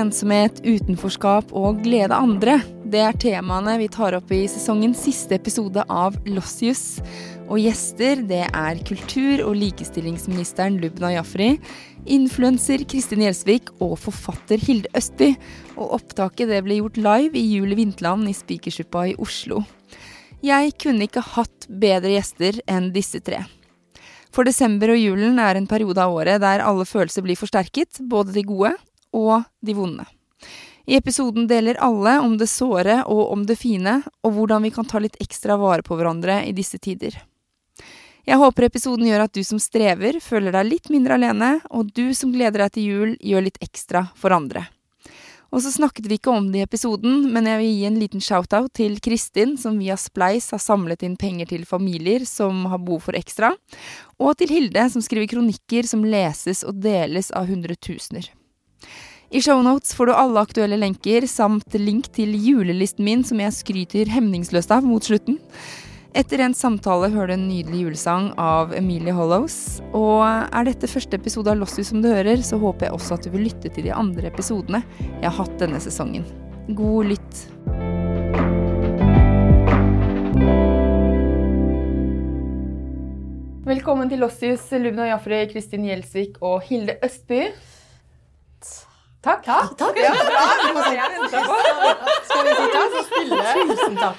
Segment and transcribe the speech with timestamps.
[0.00, 2.58] ensomhet, utenforskap og glede andre.
[2.90, 6.98] Det er temaene vi tar opp i sesongens siste episode av Lossius.
[7.50, 11.52] Og gjester det er kultur- og likestillingsministeren Lubna Jafri,
[12.06, 15.32] influenser Kristin Gjelsvik og forfatter Hilde Østby.
[15.76, 19.64] Og opptaket det ble gjort live i Julie Vinterland i Spikersuppa i Oslo.
[20.40, 23.42] Jeg kunne ikke hatt bedre gjester enn disse tre.
[24.30, 28.32] For desember og julen er en periode av året der alle følelser blir forsterket, både
[28.36, 28.76] de gode
[29.16, 30.06] og de vonde.
[30.90, 34.88] I episoden deler alle om det såre og om det fine, og hvordan vi kan
[34.88, 37.14] ta litt ekstra vare på hverandre i disse tider.
[38.26, 42.12] Jeg håper episoden gjør at du som strever, føler deg litt mindre alene, og du
[42.14, 44.66] som gleder deg til jul, gjør litt ekstra for andre.
[45.50, 48.22] Og så snakket vi ikke om det i episoden, men jeg vil gi en liten
[48.22, 53.08] shout-out til Kristin, som via Spleis har samlet inn penger til familier som har behov
[53.08, 53.50] for ekstra,
[54.18, 58.30] og til Hilde, som skriver kronikker som leses og deles av hundretusener.
[59.30, 64.10] I shownotes får du alle aktuelle lenker, samt link til julelisten min som jeg skryter
[64.10, 65.38] hemningsløst av mot slutten.
[66.18, 69.78] Etter en samtale hører du en nydelig julesang av Emilie Hollows.
[69.94, 73.28] Og er dette første episode av Lossie som du hører, så håper jeg også at
[73.28, 76.26] du vil lytte til de andre episodene jeg har hatt denne sesongen.
[76.74, 77.44] God lytt.
[83.70, 87.44] Velkommen til Lossius, Lubna Jafri, Kristin Gjelsvik og Hilde Østby.
[89.20, 89.44] Takk.
[89.44, 89.74] Takk.
[89.76, 89.98] takk.
[90.00, 90.12] Ja,
[92.24, 92.94] Skal vi si takk?
[92.94, 93.42] Så stille.
[93.68, 94.16] Tusen takk.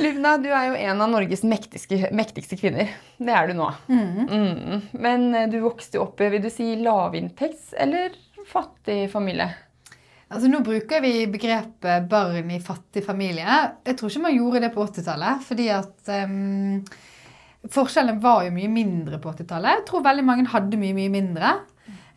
[0.00, 2.94] Lubna, du er jo en av Norges mektigste, mektigste kvinner.
[3.20, 3.68] Det er du nå.
[3.90, 4.24] Mm.
[4.24, 4.86] Mm.
[5.04, 8.16] Men eh, du vokste opp vil du si, lavinntekts- eller
[8.48, 9.50] fattig familie?
[10.28, 13.60] Altså, nå bruker vi begrepet 'barn i fattig familie'.
[13.84, 15.44] Jeg tror ikke man gjorde det på 80-tallet.
[15.44, 16.84] fordi at um,
[17.68, 19.80] Forskjellen var jo mye mindre på 80-tallet.
[19.80, 21.56] Jeg tror veldig mange hadde mye, mye mindre.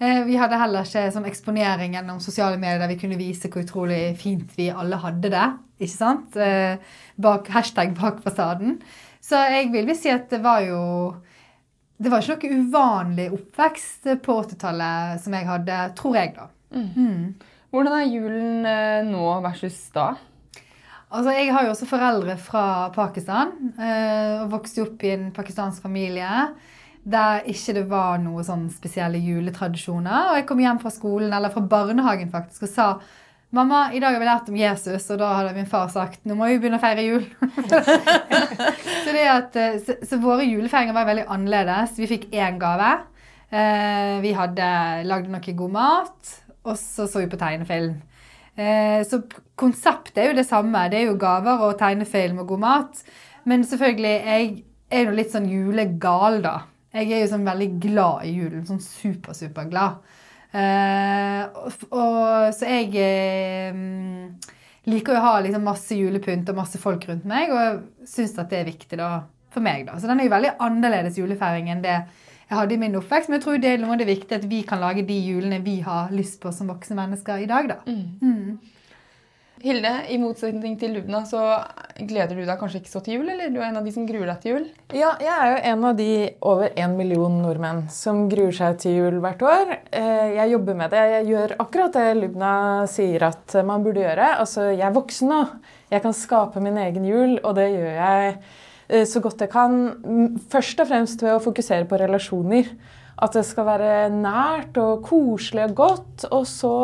[0.01, 3.61] Eh, vi hadde heller ikke sånn eksponering gjennom sosiale medier der vi kunne vise hvor
[3.61, 5.49] utrolig fint vi alle hadde det.
[5.77, 6.37] ikke sant?
[6.41, 6.81] Eh,
[7.21, 8.79] bak, hashtag bak fasaden.
[9.21, 10.81] Så jeg vil si at det var jo
[12.01, 16.47] Det var ikke noe uvanlig oppvekst på 80-tallet som jeg hadde, tror jeg, da.
[16.73, 16.87] Mm.
[16.95, 17.35] Mm.
[17.69, 20.15] Hvordan er julen eh, nå versus da?
[21.11, 26.47] Altså, Jeg har jo også foreldre fra Pakistan og vokste opp i en pakistansk familie
[27.03, 30.31] der ikke det var noen sånn spesielle juletradisjoner.
[30.31, 32.87] Og jeg kom hjem fra skolen, eller fra barnehagen faktisk, og sa
[33.51, 36.37] Mamma, i dag har vi lært om Jesus, og da hadde min far sagt nå
[36.39, 37.25] må vi begynne å feire jul.
[39.03, 41.97] så, at, eh, så, så, våre julefeiringer var veldig annerledes.
[41.99, 42.93] Vi fikk én gave.
[43.51, 44.69] Eh, vi hadde
[45.03, 46.31] lagd noe god mat,
[46.63, 47.99] og så så vi på tegnefilm.
[48.55, 49.19] Eh, så
[49.59, 50.87] konseptet er jo det samme.
[50.87, 53.03] Det er jo gaver og tegnefilm og god mat.
[53.51, 54.51] Men selvfølgelig, jeg
[54.95, 56.55] er jo litt sånn julegal, da.
[56.91, 58.65] Jeg er jo sånn veldig glad i julen.
[58.67, 60.01] Sånn super, superglad.
[60.51, 63.77] Uh, og, og, så jeg eh,
[64.91, 68.59] liker å ha liksom masse julepynt og masse folk rundt meg, og syns at det
[68.59, 69.13] er viktig da,
[69.53, 69.85] for meg.
[69.87, 69.95] da.
[69.95, 71.95] Så den er jo veldig annerledes julefeiring enn det
[72.51, 73.31] jeg hadde i min oppvekst.
[73.31, 75.61] Men jeg tror det er noe av det viktige at vi kan lage de julene
[75.63, 77.71] vi har lyst på som voksne mennesker i dag.
[77.71, 77.79] da.
[77.87, 78.03] Mm.
[78.19, 78.80] Mm.
[79.61, 81.39] Hilde, i motsetning til Lubna, så
[81.99, 83.27] gleder du deg kanskje ikke så til jul?
[83.29, 84.63] Eller du er en av de som gruer deg til jul?
[84.97, 86.07] Ja, jeg er jo en av de
[86.49, 89.75] over en million nordmenn som gruer seg til jul hvert år.
[89.93, 91.03] Eh, jeg jobber med det.
[91.11, 92.53] Jeg gjør akkurat det Lubna
[92.89, 94.31] sier at man burde gjøre.
[94.41, 95.43] Altså, jeg er voksen nå.
[95.93, 99.79] Jeg kan skape min egen jul, og det gjør jeg eh, så godt jeg kan.
[100.49, 102.73] Først og fremst ved å fokusere på relasjoner.
[103.21, 106.29] At det skal være nært og koselig og godt.
[106.33, 106.75] Og så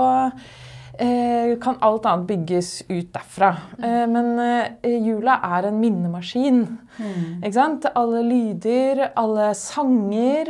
[1.62, 3.52] kan alt annet bygges ut derfra.
[3.78, 6.64] Eh, men eh, jula er en minnemaskin.
[6.98, 7.44] Mm.
[7.44, 7.86] Ikke sant?
[7.98, 10.50] Alle lyder, alle sanger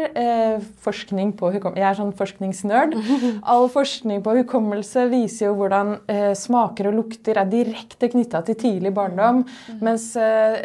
[0.79, 2.95] Forskning på hukommelse Jeg er sånn forskningsnerd.
[3.51, 5.97] All forskning på hukommelse viser jo hvordan
[6.39, 9.41] smaker og lukter er direkte knytta til tidlig barndom.
[9.43, 9.81] Mm.
[9.83, 10.07] Mens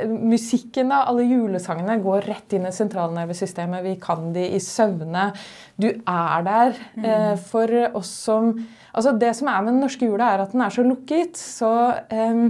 [0.06, 3.82] musikken av alle julesangene går rett inn i sentralnervesystemet.
[3.88, 5.32] Vi kan de i søvne.
[5.74, 7.42] Du er der mm.
[7.50, 8.54] for oss som
[8.92, 11.38] Altså Det som er med den norske jula, er at den er så lukket.
[11.40, 11.70] Så
[12.12, 12.48] um,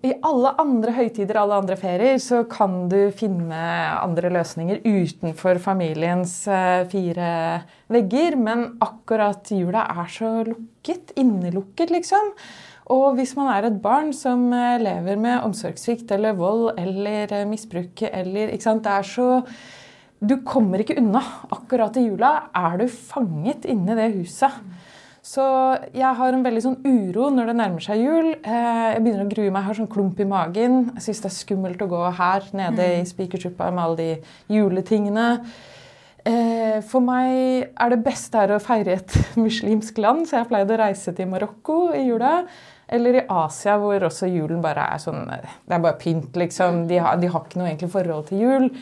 [0.00, 3.60] i alle andre høytider, alle andre ferier, så kan du finne
[4.00, 7.30] andre løsninger utenfor familiens uh, fire
[7.92, 8.38] vegger.
[8.40, 11.14] Men akkurat jula er så lukket.
[11.20, 12.34] Innelukket, liksom.
[12.90, 17.46] Og hvis man er et barn som uh, lever med omsorgssvikt eller vold eller uh,
[17.46, 19.44] misbruk eller ikke sant, Det er så
[20.20, 21.22] Du kommer ikke unna.
[21.54, 24.58] Akkurat i jula er du fanget inni det huset.
[25.30, 25.42] Så
[25.94, 28.32] jeg har en veldig sånn uro når det nærmer seg jul.
[28.34, 30.80] Eh, jeg begynner å grue meg, jeg har sånn klump i magen.
[30.96, 32.94] Jeg syns det er skummelt å gå her nede mm.
[32.96, 35.28] i Spikersuppa med alle de juletingene.
[36.26, 39.16] Eh, for meg er det beste her å feire i et
[39.46, 42.34] muslimsk land, så jeg pleide å reise til Marokko i jula.
[42.90, 46.88] Eller i Asia, hvor også julen bare er sånn Det er bare pynt, liksom.
[46.90, 48.72] De har, de har ikke noe egentlig forhold til jul.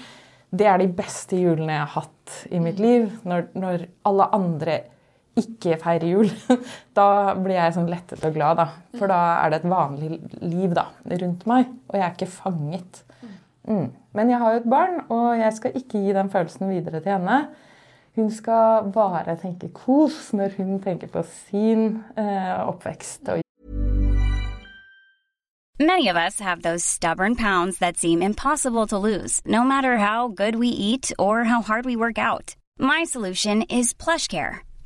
[0.48, 3.10] Det er de beste julene jeg har hatt i mitt liv.
[3.28, 4.84] Når, når alle andre
[5.38, 6.31] ikke feire jul.
[6.99, 8.67] Da blir jeg sånn lettet og glad, da.
[8.99, 13.02] For da er det et vanlig liv da, rundt meg, og jeg er ikke fanget.
[13.69, 13.88] Mm.
[14.19, 17.14] Men jeg har jo et barn, og jeg skal ikke gi den følelsen videre til
[17.14, 17.40] henne.
[18.19, 23.31] Hun skal bare tenke kos når hun tenker på sin eh, oppvekst.
[25.79, 30.26] Many of us have those stubborn pounds that seem impossible to lose, no matter how
[30.26, 32.56] good we eat or how hard we work out.
[32.81, 34.68] My solution is PlushCare.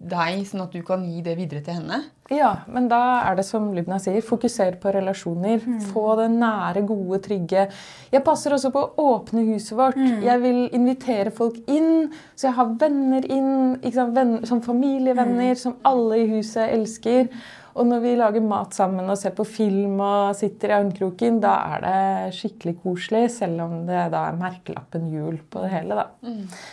[0.00, 1.98] deg sånn at du kan gi det videre til henne.
[2.32, 5.60] Ja, men da er det som Lubna sier, fokuser på relasjoner.
[5.90, 7.66] Få det nære, gode, trygge.
[8.12, 9.98] Jeg passer også på å åpne huset vårt.
[9.98, 13.80] Jeg vil invitere folk inn, så jeg har venner inn.
[13.90, 14.14] Sant?
[14.16, 17.28] Venner, som familievenner som alle i huset elsker.
[17.78, 21.54] Og når vi lager mat sammen og ser på film og sitter i armkroken, da
[21.76, 26.00] er det skikkelig koselig, selv om det da er merkelappen jul på det hele.
[26.00, 26.06] da.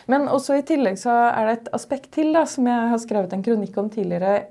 [0.09, 3.33] Men også i tillegg så er det et aspekt til da, som jeg har skrevet
[3.33, 4.47] en kronikk om tidligere.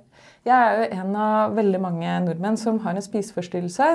[0.46, 3.88] Jeg er jo en av veldig mange nordmenn som har en spiseforstyrrelse.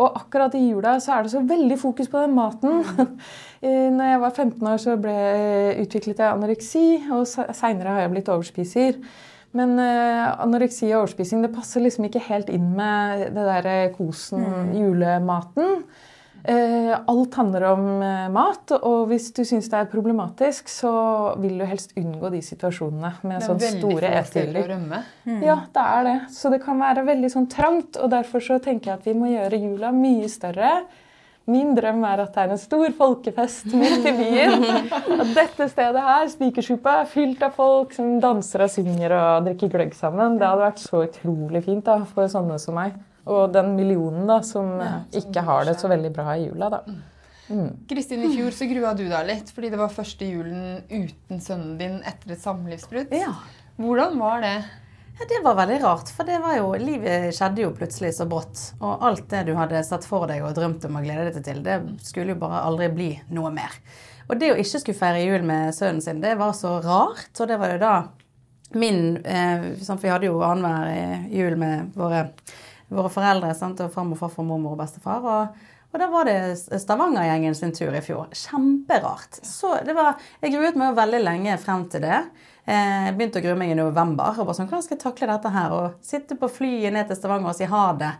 [0.00, 2.84] Og akkurat i jula så er det så veldig fokus på den maten.
[3.96, 5.16] Når jeg var 15 år, så ble,
[5.82, 9.02] utviklet jeg anoreksi, og seinere har jeg blitt overspiser.
[9.56, 14.44] Men uh, anoreksi og overspising det passer liksom ikke helt inn med det der kosen,
[14.46, 15.82] kosen, julematen.
[16.40, 20.92] Uh, alt handler om uh, mat, og hvis du syns det er problematisk, så
[21.42, 24.70] vil du helst unngå de situasjonene med sånne store etehyller.
[24.70, 25.02] rømme.
[25.44, 26.16] Ja, det er det.
[26.32, 29.34] Så det kan være veldig sånn trangt, og derfor så tenker jeg at vi må
[29.34, 30.78] gjøre jula mye større.
[31.50, 34.66] Min drøm er at det er en stor folkefest midt i byen.
[35.16, 39.72] At dette stedet her, Spikersuppa, er fylt av folk som danser og synger og drikker
[39.72, 40.36] gløgg sammen.
[40.38, 42.98] Det hadde vært så utrolig fint da, for sånne som meg.
[43.30, 44.76] Og den millionen da, som
[45.16, 46.70] ikke har det så veldig bra i jula.
[46.76, 46.84] da.
[47.90, 51.74] Kristin, i fjor så grua du deg litt fordi det var første julen uten sønnen
[51.80, 53.10] din etter et samlivsbrudd.
[53.16, 53.32] Ja.
[53.80, 54.56] Hvordan var det?
[55.20, 56.24] Ja, Det var veldig rart, for
[56.56, 58.60] jo, livet skjedde jo plutselig så brått.
[58.80, 61.58] Og alt det du hadde sett for deg og drømt om og gledet deg til,
[61.66, 63.74] det skulle jo bare aldri bli noe mer.
[64.30, 67.34] Og det å ikke skulle feire jul med sønnen sin, det var så rart.
[67.36, 67.94] Og det var jo da
[68.80, 72.28] min eh, For vi hadde jo annenhver eh, jul med våre,
[72.88, 73.52] våre foreldre.
[73.58, 75.26] Sant, og farmor, farfar, mormor og bestefar.
[75.26, 76.38] Og, og da var det
[76.80, 78.30] Stavanger-gjengen sin tur i fjor.
[78.32, 79.42] Kjemperart.
[79.44, 82.22] Så det var, jeg gruet meg veldig lenge frem til det.
[82.66, 84.34] Eh, Jeg begynte å grue meg i november.
[84.38, 85.72] og bare sånn, Hvordan skal jeg takle dette her?
[85.72, 88.12] Og sitte på flyet ned til Stavanger og si ha det.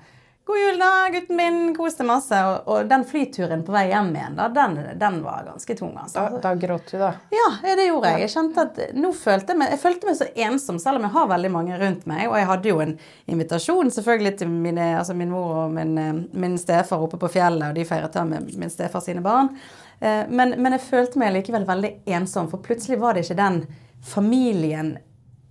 [0.51, 1.59] God jul, da, gutten min.
[1.77, 2.35] Kos deg masse.
[2.49, 5.93] Og, og den flyturen på vei hjem igjen, da, den, den var ganske tung.
[6.01, 6.25] altså.
[6.33, 7.13] Da, da gråt du, da.
[7.31, 7.45] Ja,
[7.77, 8.21] det gjorde jeg.
[8.25, 11.15] Jeg kjente at nå følte jeg meg, jeg følte meg så ensom, selv om jeg
[11.15, 12.25] har veldig mange rundt meg.
[12.33, 12.97] Og jeg hadde jo en
[13.31, 17.69] invitasjon selvfølgelig til mine, altså min mor og min, eh, min stefar oppe på fjellet,
[17.69, 19.53] og de feiret da med min stefar sine barn.
[20.01, 23.63] Eh, Men, men jeg følte meg likevel veldig ensom, for plutselig var det ikke den
[24.07, 24.97] familien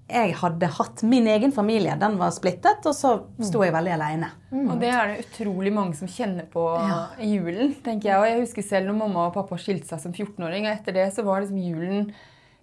[0.09, 1.03] jeg hadde hatt.
[1.05, 3.11] Min egen familie, den var splittet, og så
[3.45, 4.31] sto jeg veldig alene.
[4.63, 6.63] Og det er det utrolig mange som kjenner på
[7.21, 7.75] i julen.
[7.85, 8.17] tenker jeg.
[8.17, 10.65] Og jeg husker selv når mamma og pappa skilte seg som 14-åring.
[10.65, 12.09] Og etter det så var liksom julen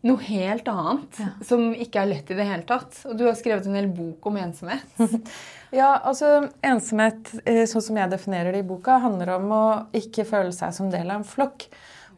[0.07, 1.21] noe helt annet.
[1.47, 2.99] Som ikke er lett i det hele tatt.
[3.07, 4.99] Og du har skrevet en hel bok om ensomhet.
[5.75, 9.65] Ja, altså Ensomhet, eh, sånn som jeg definerer det i boka, handler om å
[9.99, 11.67] ikke føle seg som del av en flokk.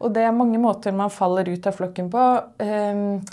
[0.04, 2.26] Og det er mange måter man faller ut av flokken på.
[2.62, 3.25] Ehm,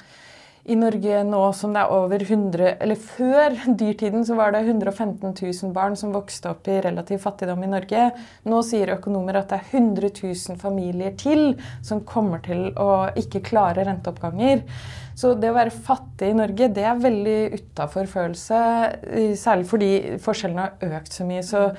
[0.65, 5.35] I Norge nå som det er over 100 Eller før dyrtiden så var det 115
[5.37, 8.07] 000 barn som vokste opp i relativ fattigdom i Norge.
[8.49, 11.53] Nå sier økonomer at det er 100 000 familier til
[11.85, 14.65] som kommer til å ikke klare renteoppganger.
[15.15, 18.57] Så det å være fattig i Norge, det er veldig utafor følelse.
[19.39, 19.91] Særlig fordi
[20.23, 21.45] forskjellene har økt så mye.
[21.45, 21.69] Så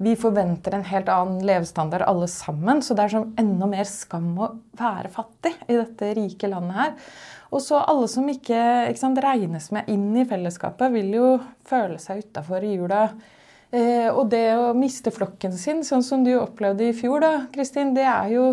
[0.00, 2.80] vi forventer en helt annen levestandard alle sammen.
[2.80, 6.94] Så det er som enda mer skam å være fattig i dette rike landet her.
[7.54, 8.58] Og så alle som ikke,
[8.90, 11.28] ikke sant, regnes med inn i fellesskapet, vil jo
[11.68, 13.04] føle seg utafor i jula.
[13.70, 17.94] Eh, og det å miste flokken sin, sånn som du opplevde i fjor, da, Kristin,
[17.96, 18.50] det er jo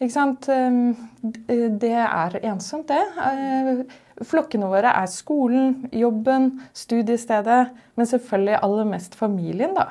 [0.00, 0.48] ikke sant?
[0.48, 3.00] eh, Det er ensomt, det.
[3.28, 7.62] Eh, flokkene våre er skolen, jobben, studiestedet,
[7.96, 9.90] men selvfølgelig aller mest familien, da.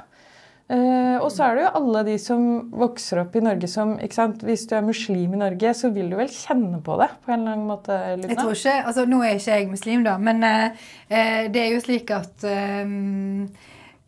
[0.70, 2.44] Eh, og så er det jo alle de som
[2.78, 4.44] vokser opp i Norge som ikke sant?
[4.46, 7.40] Hvis du er muslim i Norge, så vil du vel kjenne på det på en
[7.40, 7.98] eller annen måte?
[8.20, 8.30] Luna?
[8.30, 11.74] Jeg tror ikke, altså Nå er ikke jeg muslim, da, men eh, eh det er
[11.74, 12.92] jo slik at eh,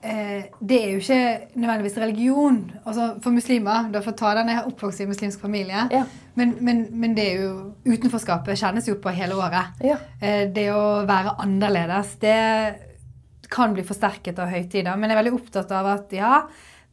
[0.05, 3.89] eh, det er jo ikke nødvendigvis religion altså for muslimer.
[3.89, 5.87] da For ta den, Jeg er oppvokst i en muslimsk familie.
[5.91, 6.03] Ja.
[6.35, 9.81] Men, men, men, det er jo utenforskapet kjennes jo på hele året.
[9.81, 9.97] Ja.
[10.21, 12.90] Det å være annerledes, det
[13.51, 14.95] kan bli forsterket av høytider.
[14.95, 16.35] Men jeg er veldig opptatt av at ja,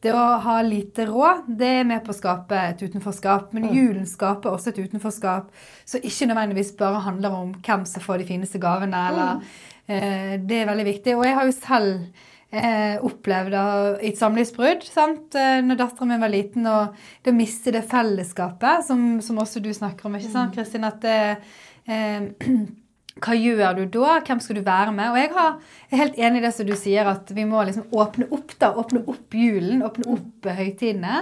[0.03, 3.51] det å ha lite råd, det er med på å skape et utenforskap.
[3.57, 5.51] Men julen skaper også et utenforskap
[5.89, 9.05] som ikke nødvendigvis bare handler om hvem som får de fineste gavene.
[9.11, 9.43] eller
[9.91, 11.17] eh, Det er veldig viktig.
[11.19, 13.59] Og jeg har jo selv eh, opplevd
[14.07, 15.35] et samlivsbrudd sant?
[15.35, 16.71] Eh, når datteren min var liten.
[16.71, 20.87] Og det å miste det fellesskapet, som, som også du snakker om, ikke sant, Kristin?
[20.87, 21.19] At det
[21.91, 22.31] eh,
[23.25, 24.19] hva gjør du da?
[24.27, 25.11] Hvem skal du være med?
[25.13, 25.59] Og jeg, har,
[25.89, 28.55] jeg er helt enig i det som du sier, at vi må liksom åpne opp
[28.61, 31.21] da, åpne opp julen, åpne opp høytidene.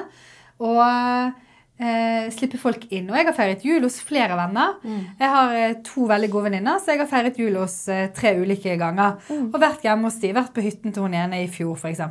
[0.65, 3.11] Og eh, slippe folk inn.
[3.11, 4.77] Og jeg har feiret jul hos flere venner.
[4.85, 5.03] Mm.
[5.21, 8.37] Jeg har eh, to veldig gode venninner, så jeg har feiret jul hos eh, tre
[8.41, 9.21] ulike ganger.
[9.29, 9.51] Mm.
[9.51, 12.03] Og vært hjemme hos de, vært på hytten til hun ene i fjor, f.eks.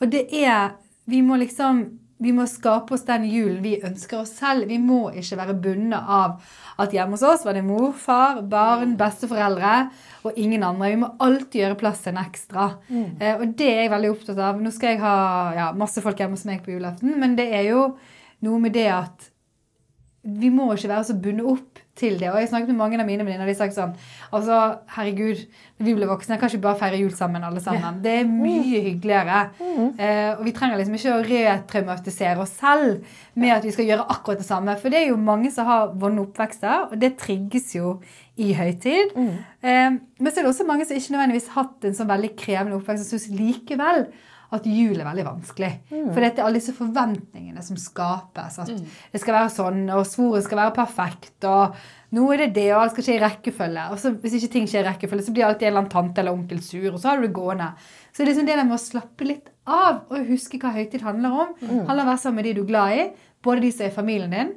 [0.00, 0.78] Og det er
[1.10, 1.80] Vi må liksom
[2.22, 4.68] vi må skape oss den julen vi ønsker oss selv.
[4.70, 6.38] Vi må ikke være bundet av
[6.82, 9.74] at hjemme hos oss var det mor, far, barn, besteforeldre
[10.22, 10.92] og ingen andre.
[10.94, 12.68] Vi må alltid gjøre plass til en ekstra.
[12.88, 13.08] Mm.
[13.18, 14.62] Eh, og det er jeg veldig opptatt av.
[14.62, 15.16] Nå skal jeg ha
[15.58, 17.86] ja, masse folk hjemme hos meg på julaften, men det er jo
[18.46, 19.30] noe med det at
[20.22, 22.30] vi må ikke være så bundet opp til det.
[22.32, 23.92] Og jeg snakket med mange av mine venninner, og de sagt sånn
[24.32, 24.58] Altså,
[24.94, 25.42] herregud,
[25.76, 27.98] når vi blir voksne, kan ikke bare feire jul sammen, alle sammen.
[28.04, 29.42] Det er mye hyggeligere.
[29.60, 29.90] Mm.
[30.00, 33.04] Eh, og vi trenger liksom ikke å retraumatisere oss selv
[33.36, 34.78] med at vi skal gjøre akkurat det samme.
[34.80, 37.98] For det er jo mange som har vonde oppvekster, og det trigges jo
[38.40, 39.12] i høytid.
[39.12, 39.32] Mm.
[39.60, 42.34] Eh, men så er det også mange som ikke nødvendigvis har hatt en sånn veldig
[42.40, 44.06] krevende oppvekst, og syns likevel
[44.52, 45.70] at jul er veldig vanskelig.
[45.88, 46.10] Mm.
[46.10, 48.58] For det er alle disse forventningene som skapes.
[48.60, 48.82] At mm.
[49.14, 51.78] det skal være sånn, og svoret skal være perfekt, og
[52.12, 53.86] nå er det det, og alt skal skje i rekkefølge.
[53.94, 56.20] Og så hvis ikke ting skjer i rekkefølge, så blir alltid en eller annen tante
[56.20, 57.70] eller onkel sur, og så har du det gående.
[58.10, 61.06] Så det er liksom det der med å slappe litt av og huske hva høytid
[61.06, 61.56] handler om.
[61.62, 61.86] Mm.
[61.88, 63.08] handler om å være sammen med de du er glad i,
[63.42, 64.52] både de som er familien din,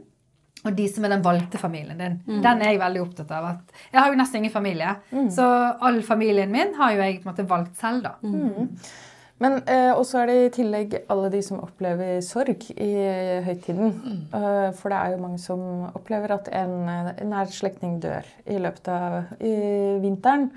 [0.65, 2.21] og de som er den valgte familien din.
[2.25, 2.37] Mm.
[2.43, 3.51] Den er jeg veldig opptatt av.
[3.91, 5.27] Jeg har jo nesten ingen familie, mm.
[5.33, 5.49] så
[5.79, 8.17] all familien min har jo jeg måte valgt selv, da.
[8.25, 8.73] Mm.
[9.43, 13.91] Men eh, også er det i tillegg alle de som opplever sorg i eh, høytiden.
[13.91, 14.19] Mm.
[14.31, 18.59] Uh, for det er jo mange som opplever at en, en nær slektning dør i
[18.63, 19.55] løpet av i
[20.03, 20.47] vinteren.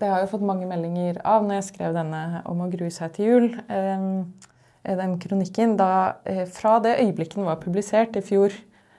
[0.00, 3.14] Det har jeg fått mange meldinger av når jeg skrev denne om å grue seg
[3.14, 3.48] til jul.
[3.70, 4.26] Uh,
[4.80, 6.16] den kronikken da
[6.56, 8.54] Fra det øyeblikket den var publisert i fjor,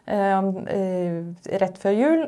[0.06, 2.22] rett før jul,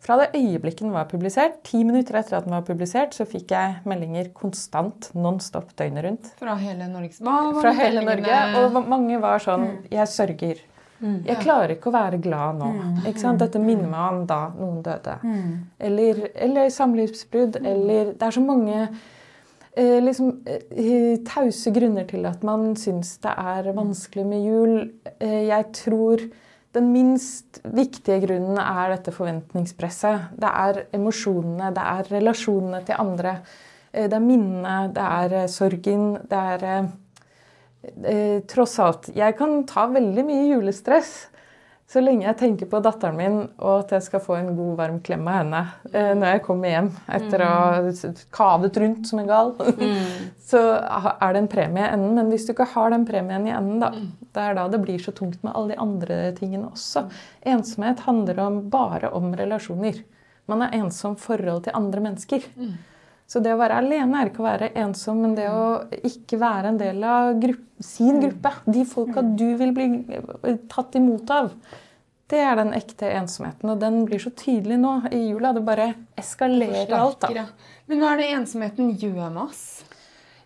[0.00, 3.52] fra det øyeblikket den var publisert, ti minutter etter at den var publisert, så fikk
[3.52, 6.32] jeg meldinger konstant, non stop, døgnet rundt.
[6.40, 7.20] Fra hele Norge?
[7.60, 8.40] Fra hele Norge.
[8.62, 9.78] Og mange var sånn mm.
[9.92, 10.64] Jeg sørger.
[11.00, 11.20] Mm.
[11.24, 12.72] Jeg klarer ikke å være glad nå.
[12.76, 13.38] Mm.
[13.40, 15.16] Dette minner meg om da noen døde.
[15.24, 15.54] Mm.
[15.88, 17.60] Eller, eller samlivsbrudd.
[17.60, 17.70] Mm.
[17.72, 23.32] Eller Det er så mange eh, liksom, eh, tause grunner til at man syns det
[23.32, 24.76] er vanskelig med jul.
[25.18, 26.24] Eh, jeg tror
[26.76, 30.30] den minst viktige grunnen er dette forventningspresset.
[30.38, 33.34] Det er emosjonene, det er relasjonene til andre.
[33.92, 36.90] Eh, det er minnene, det er eh, sorgen, det er eh,
[38.50, 39.08] Tross alt.
[39.16, 41.30] Jeg kan ta veldig mye julestress.
[41.90, 45.00] Så lenge jeg tenker på datteren min, og at jeg skal få en god, varm
[45.02, 48.20] klem av henne eh, når jeg kommer hjem etter å ha mm.
[48.36, 50.28] kavet rundt som en gal, mm.
[50.52, 52.14] så er det en premie i enden.
[52.20, 54.06] Men hvis du ikke har den premien i enden, da, mm.
[54.30, 57.08] det er da det blir så tungt med alle de andre tingene også.
[57.56, 59.98] Ensomhet handler om, bare om relasjoner.
[60.50, 62.46] Man er ensom forhold til andre mennesker.
[63.30, 66.72] Så det å være alene er ikke å være ensom, men det å ikke være
[66.72, 69.86] en del av grupp, sin gruppe, de folka du vil bli
[70.68, 71.52] tatt imot av,
[72.30, 73.70] det er den ekte ensomheten.
[73.70, 75.54] Og den blir så tydelig nå i jula.
[75.54, 77.22] Det bare eskalerer alt.
[77.22, 77.46] da.
[77.90, 79.64] Men hva er det ensomheten gjør med oss?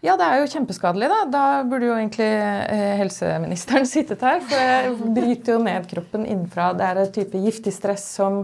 [0.04, 1.18] Ja, det er jo kjempeskadelig, da.
[1.32, 4.44] Da burde jo egentlig eh, helseministeren sittet her.
[4.44, 6.72] For det bryter jo ned kroppen innenfra.
[6.76, 8.42] Det er et type giftig stress som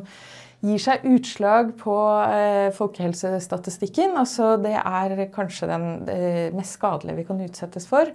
[0.65, 4.15] gir seg utslag på eh, folkehelsestatistikken.
[4.21, 8.11] Altså, det er kanskje den eh, mest skadelige vi kan utsettes for.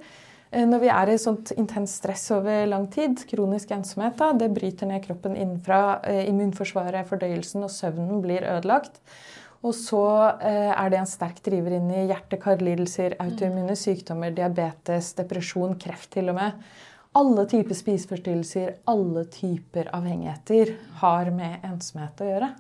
[0.52, 4.54] Eh, når vi er i sånt intenst stress over lang tid, kronisk ensomhet, da, det
[4.54, 6.02] bryter ned kroppen innenfra.
[6.26, 9.02] Immunforsvaret, fordøyelsen og søvnen blir ødelagt.
[9.66, 10.06] Og så
[10.46, 16.38] er det en sterk driver inn i hjerte-karlidelser, autoimmune sykdommer, diabetes, depresjon, kreft til og
[16.38, 16.60] med
[17.16, 22.52] alle typer spiseforstyrrelser, alle typer avhengigheter, har med ensomhet å gjøre.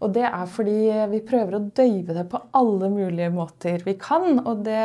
[0.00, 0.78] Og det er fordi
[1.12, 4.40] vi prøver å døyve det på alle mulige måter vi kan.
[4.48, 4.80] Og det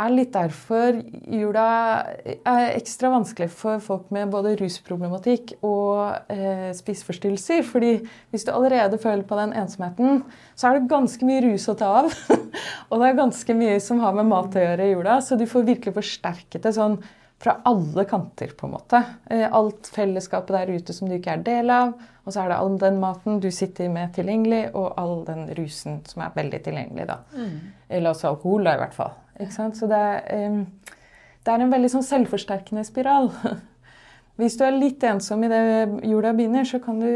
[0.00, 0.96] er litt derfor
[1.28, 1.66] jula
[2.24, 7.64] er ekstra vanskelig for folk med både rusproblematikk og eh, spiseforstyrrelser.
[7.68, 7.92] Fordi
[8.32, 10.22] hvis du allerede føler på den ensomheten,
[10.56, 12.12] så er det ganske mye rus å ta av.
[12.88, 15.44] og det er ganske mye som har med mat å gjøre i jula, så du
[15.50, 17.00] får virkelig forsterket det sånn
[17.40, 19.02] fra alle kanter, på en måte.
[19.30, 21.94] Eh, alt fellesskapet der ute som du ikke er del av.
[22.26, 26.02] Og så er det all den maten du sitter med tilgjengelig, og all den rusen
[26.08, 27.08] som er veldig tilgjengelig.
[27.08, 27.16] da.
[27.32, 27.56] Mm.
[27.88, 29.16] Eller også alkohol, da, i hvert fall.
[29.40, 29.80] Ikke sant?
[29.80, 30.60] Så det er,
[31.40, 33.32] det er en veldig sånn selvforsterkende spiral.
[34.40, 35.62] Hvis du er litt ensom i det
[36.08, 37.08] jula begynner, så kan du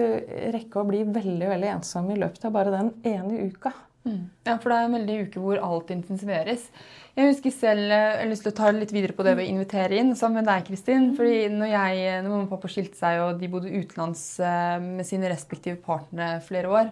[0.52, 3.72] rekke å bli veldig veldig ensom i løpet av bare den ene uka.
[4.04, 4.28] Mm.
[4.44, 6.66] Ja, for det er en veldig uke hvor alt intensiveres.
[7.16, 9.46] Jeg husker selv, eh, jeg har lyst til å ta litt videre på det ved
[9.46, 11.12] å invitere inn sammen med deg, Kristin.
[11.16, 15.08] Fordi når, jeg, når mamma og pappa skilte seg, og de bodde utenlands eh, med
[15.08, 16.90] sine respektive partnere flere år,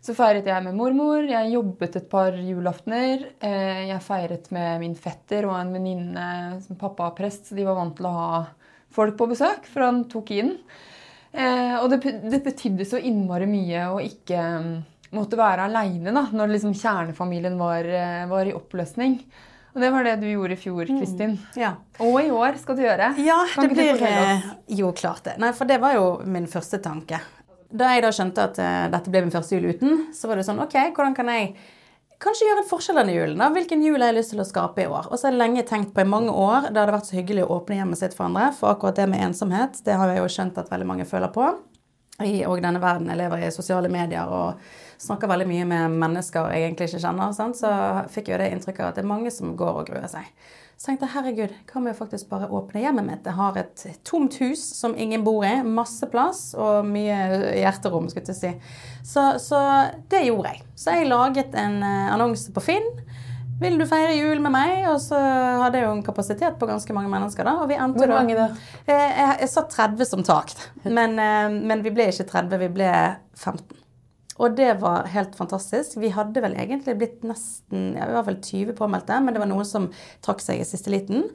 [0.00, 1.20] så feiret jeg med mormor.
[1.26, 3.26] Jeg jobbet et par julaftener.
[3.44, 6.28] Eh, jeg feiret med min fetter og en venninne
[6.64, 8.30] som pappa er prest, så de var vant til å ha
[8.94, 10.54] folk på besøk, for han tok inn.
[11.28, 11.98] Og det,
[12.32, 14.38] det betydde så innmari mye å ikke
[15.14, 17.86] måtte være aleine når liksom kjernefamilien var,
[18.28, 19.20] var i oppløsning.
[19.78, 21.00] Og det var det du gjorde i fjor, mm.
[21.00, 21.34] Kristin.
[21.38, 21.72] Mm, ja.
[22.02, 23.12] Og i år skal du gjøre.
[23.22, 24.46] Ja, kan det blir eh,
[24.80, 25.36] Jo, klart det.
[25.38, 27.20] Nei, for det var jo min første tanke.
[27.68, 30.46] Da jeg da skjønte at uh, dette ble min første jul uten, så var det
[30.48, 31.52] sånn OK, hvordan kan jeg
[32.18, 33.36] kanskje gjøre en forskjell denne julen?
[33.38, 33.52] da?
[33.54, 35.12] Hvilken jul har jeg lyst til å skape i år?
[35.12, 37.44] Og så har jeg lenge tenkt på i mange år det hadde vært så hyggelig
[37.46, 38.48] å åpne hjemmet sitt for andre.
[38.58, 41.52] For akkurat det med ensomhet, det har jeg jo skjønt at veldig mange føler på.
[42.24, 44.64] I og denne verden jeg lever i sosiale medier og
[44.98, 47.58] snakker veldig mye med mennesker jeg egentlig ikke kjenner, sant?
[47.60, 47.72] så
[48.10, 50.26] fikk jeg jo det inntrykket at det er mange som går og gruer seg.
[50.78, 53.24] Så tenkte jeg herregud, kan vi faktisk bare åpne hjemmet mitt?
[53.26, 57.16] Jeg har et tomt hus som ingen bor i, masse plass og mye
[57.58, 58.52] hjerterom, skulle jeg si.
[59.02, 59.62] Så, så
[60.10, 60.62] det gjorde jeg.
[60.78, 62.86] Så jeg laget en eh, annonse på Finn.
[63.58, 64.84] Vil du feire jul med meg?
[64.92, 67.42] Og så hadde jeg jo en kapasitet på ganske mange mennesker.
[67.42, 67.56] da.
[67.64, 68.46] Og vi endte Hvor mange da?
[68.84, 70.54] Eh, jeg, jeg, jeg sa 30 som tak,
[70.86, 72.94] men, eh, men vi ble ikke 30, vi ble
[73.34, 73.77] 15.
[74.38, 75.96] Og det var helt fantastisk.
[75.98, 79.50] Vi hadde vel egentlig blitt nesten ja, vi var vel 20 påmeldte, men det var
[79.50, 79.88] noen som
[80.24, 81.26] trakk seg i siste liten.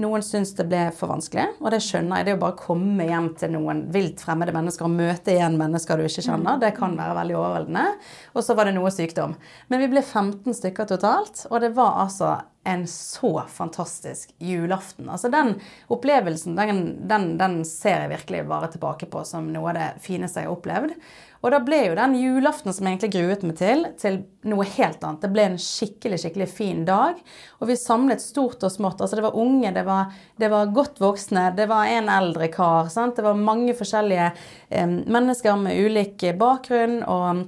[0.00, 2.26] Noen syntes det ble for vanskelig, og det skjønner jeg.
[2.26, 5.60] Det er jo bare å komme hjem til noen vilt fremmede mennesker og møte igjen
[5.60, 6.60] mennesker du ikke kjenner.
[6.62, 7.86] Det kan være veldig overveldende.
[8.34, 9.36] Og så var det noe sykdom.
[9.68, 15.08] Men vi ble 15 stykker totalt, og det var altså en så fantastisk julaften.
[15.08, 15.54] Altså Den
[15.92, 20.42] opplevelsen den, den, den ser jeg virkelig bare tilbake på som noe av det fineste
[20.42, 20.96] jeg har opplevd.
[21.46, 24.16] Og da ble jo den julaften som jeg egentlig gruet meg til, til
[24.50, 25.22] noe helt annet.
[25.22, 27.20] Det ble en skikkelig skikkelig fin dag.
[27.60, 28.98] Og vi samlet stort og smått.
[28.98, 30.10] Altså Det var unge, det var,
[30.42, 32.90] det var godt voksne, det var en eldre kar.
[32.90, 33.14] Sant?
[33.14, 37.04] Det var mange forskjellige eh, mennesker med ulik bakgrunn.
[37.06, 37.46] og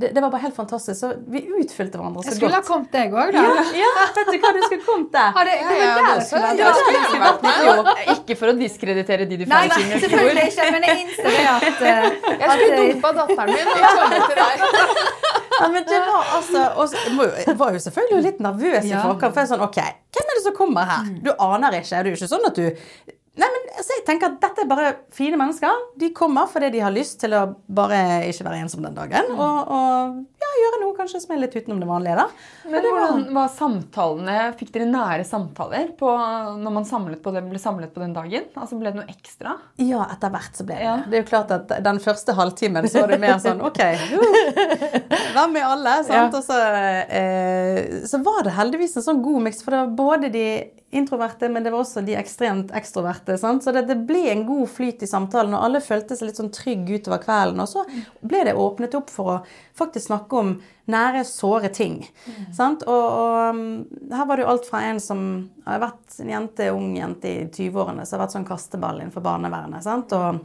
[0.00, 1.00] det, det, var bare helt fantastisk.
[1.00, 2.28] Så vi utfylte hverandre så godt.
[2.30, 2.68] Jeg skulle godt.
[2.68, 3.42] ha kommet deg òg, da.
[3.44, 5.30] Ja, ja, vet du hva, du skulle kommet der.
[5.34, 5.88] Ja, det, ja, ja,
[7.18, 10.88] ja, det Ikke for å diskreditere de du feiret i i Nei, Selvfølgelig ikke, men
[10.88, 14.66] jeg innser det at uh, Jeg skulle dumpa datteren min og kommet til deg.
[15.58, 16.96] Ja, men det var altså også,
[17.46, 19.32] Jeg var jo selvfølgelig litt nervøs i forkant.
[19.32, 19.78] For jeg er sånn OK,
[20.14, 21.08] hvem er det som kommer her?
[21.24, 21.96] Du aner ikke.
[21.98, 24.70] Er Det jo ikke sånn at du Nei, men altså, jeg tenker at Dette er
[24.70, 25.84] bare fine mennesker.
[26.00, 29.30] De kommer fordi de har lyst til å bare ikke være ensom den dagen.
[29.30, 29.38] Mm.
[29.38, 32.16] Og, og, ja, gjøre noe kanskje som er litt utenom det vanlige.
[32.18, 32.26] da.
[32.68, 34.36] Men det hvordan var samtalene?
[34.58, 36.10] Fikk dere nære samtaler på,
[36.58, 38.48] når man samlet på det, ble samlet på den dagen?
[38.58, 39.54] Altså Ble det noe ekstra?
[39.82, 40.96] Ja, etter hvert så ble det ja.
[41.04, 41.20] det.
[41.20, 43.80] er jo klart at Den første halvtimen så var det mer sånn OK,
[45.34, 45.94] hvem er alle?
[46.06, 46.34] Sant?
[46.34, 46.40] Ja.
[46.40, 46.58] Og så,
[47.20, 49.62] eh, så var det heldigvis en sånn god miks.
[49.64, 50.46] For det var både de
[50.90, 53.36] introverte, men det var også de ekstremt ekstroverte.
[53.38, 53.64] Sant?
[53.64, 56.52] Så det, det, ble en god flyt i samtalen, og alle følte seg litt sånn
[56.54, 57.60] trygge utover kvelden.
[57.60, 57.84] Og så
[58.24, 59.38] ble det åpnet opp for å
[59.76, 60.54] faktisk snakke om
[60.88, 62.00] nære, såre ting.
[62.24, 62.48] Mm.
[62.56, 63.62] Og, og,
[64.16, 65.24] her var det jo alt fra en som
[65.68, 69.84] har vært en jente, ung jente i 20-årene, som har vært sånn kasteball innenfor barnevernet,
[69.84, 70.16] sant?
[70.16, 70.40] og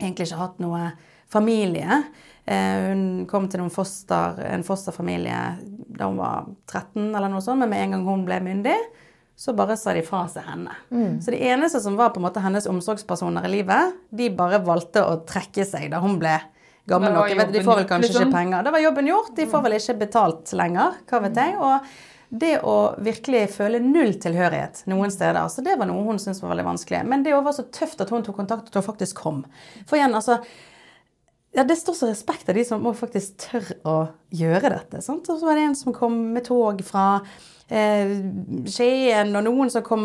[0.00, 0.94] egentlig ikke hatt noe
[1.30, 2.02] familie.
[2.44, 5.44] Eh, hun kom til foster, en fosterfamilie
[5.94, 8.78] da hun var 13, eller noe sånt, men med en gang hun ble myndig,
[9.36, 10.74] så bare sa de fra seg henne.
[10.94, 11.20] Mm.
[11.22, 15.02] Så de eneste som var på en måte hennes omsorgspersoner i livet, de bare valgte
[15.02, 16.36] å trekke seg da hun ble
[16.86, 17.32] gammel nok.
[17.34, 18.28] Vet, de får vel kanskje liksom.
[18.28, 18.66] ikke penger.
[18.66, 19.32] Det var jobben gjort.
[19.36, 21.00] De får vel ikke betalt lenger.
[21.10, 21.56] Hva vet jeg.
[21.58, 26.42] Og det å virkelig føle null tilhørighet noen steder, så det var noe hun syntes
[26.42, 27.02] var veldig vanskelig.
[27.10, 29.42] Men det var så tøft at hun tok kontakt, og hun faktisk kom.
[29.88, 30.40] For igjen, altså
[31.54, 33.98] ja, Det står så respekt av de som faktisk tør å
[34.34, 35.02] gjøre dette.
[35.04, 35.28] Sant?
[35.30, 37.22] Og så var det en som kom med tog fra
[37.64, 40.02] Skien, og noen som kom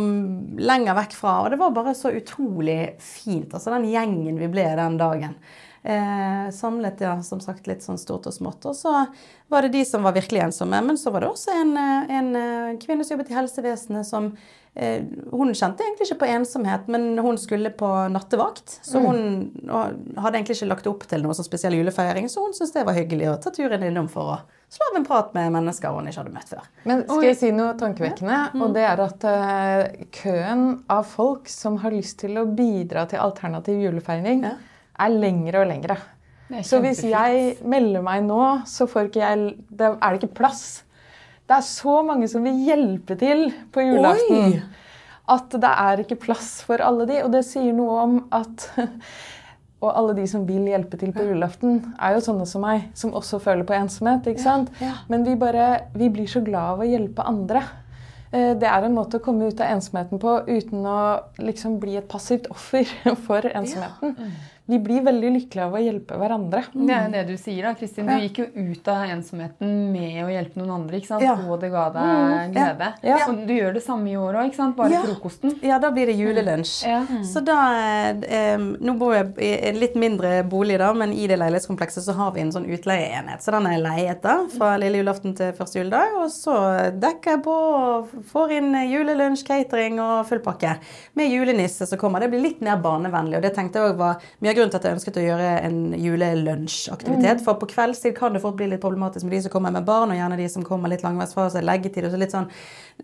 [0.60, 1.34] lenger vekk fra.
[1.43, 3.52] Og det var bare så utrolig fint.
[3.52, 5.36] Altså den gjengen vi ble den dagen.
[5.84, 8.65] Eh, samlet, ja, som sagt, litt sånn stort og smått.
[8.67, 8.93] Og så
[9.48, 10.82] var det de som var virkelig ensomme.
[10.84, 14.34] Men så var det også en, eh, en eh, kvinne som jobbet i helsevesenet som
[14.76, 18.80] eh, Hun kjente egentlig ikke på ensomhet, men hun skulle på nattevakt.
[18.84, 22.76] Så hun hadde egentlig ikke lagt opp til noe sånn spesiell julefeiring, så hun syntes
[22.76, 24.38] det var hyggelig å ta turen innom for å
[24.70, 26.68] slå av en prat med mennesker hun ikke hadde møtt før.
[26.90, 28.40] Men skal jeg si noe tankevekkende?
[28.62, 33.22] Og det er at uh, køen av folk som har lyst til å bidra til
[33.24, 34.56] alternativ julefeiring, Ja.
[35.00, 35.98] er lengre og lengre.
[36.66, 40.64] Så hvis jeg melder meg nå, så får ikke jeg, det er det ikke plass.
[41.50, 44.54] Det er så mange som vil hjelpe til på julaften.
[44.54, 44.62] Oi!
[45.30, 47.20] At det er ikke plass for alle de.
[47.22, 48.66] Og det sier noe om at
[49.82, 53.13] Og alle de som vil hjelpe til på julaften, er jo sånne som meg, som
[53.15, 54.28] også føler på ensomhet.
[54.28, 54.72] ikke sant?
[54.82, 54.92] ja.
[55.08, 57.62] Men vi, bare, vi blir så glad av å hjelpe andre.
[58.34, 61.00] Eh, Det er en måte å komme ut av ensomheten på uten å
[61.39, 62.84] liksom bli et passivt offer
[63.28, 64.15] for ensomheten.
[64.70, 66.60] Vi blir veldig lykkelige av å hjelpe hverandre.
[66.78, 68.06] Det er det du sier, da, Kristin.
[68.06, 71.00] Du gikk jo ut av ensomheten med å hjelpe noen andre.
[71.00, 71.24] ikke sant?
[71.26, 71.34] Ja.
[71.50, 72.90] Og det ga deg glede.
[73.08, 73.18] Ja.
[73.32, 74.76] Og du gjør det samme i år òg, ikke sant?
[74.78, 75.02] Bare Ja.
[75.02, 75.56] frokosten.
[75.66, 76.86] Ja, da blir det julelunsj.
[76.86, 77.02] Ja.
[77.26, 77.58] Så da
[78.14, 82.14] eh, Nå bor jeg i en litt mindre bolig, da, men i det leilighetskomplekset så
[82.14, 83.42] har vi en sånn utleieenhet.
[83.42, 86.14] Så den er leiet da, fra lille julaften til første juledag.
[86.22, 86.56] Og så
[87.00, 90.78] dekker jeg på og får inn julelunsj, catering og full pakke.
[91.18, 92.20] Med julenisse som kommer.
[92.22, 93.38] Det blir litt mer barnevennlig.
[93.40, 95.80] Og det tenkte jeg også var mye grunnen til at jeg ønsket å gjøre en
[95.95, 97.41] julelunsjaktivitet.
[97.45, 100.12] For på kveldstid kan det fort bli litt problematisk med de som kommer med barn,
[100.12, 102.50] og gjerne de som kommer litt langveis fra seg, leggetid og så litt sånn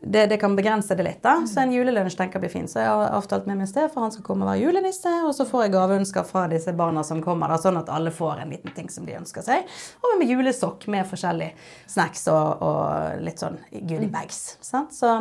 [0.01, 1.37] det, det kan begrense det litt, da.
[1.47, 2.67] Så en julelunsj tenker jeg blir fin.
[2.67, 5.13] Så jeg har avtalt med min sted, for han skal komme og være julenisse.
[5.23, 8.43] Og så får jeg gaveønsker fra disse barna som kommer, da, sånn at alle får
[8.43, 9.71] en liten ting som de ønsker seg.
[10.03, 11.55] Og med julesokk med forskjellige
[11.95, 14.43] snacks og, og litt sånn goodiebags.
[14.65, 14.93] Sant?
[14.95, 15.15] Så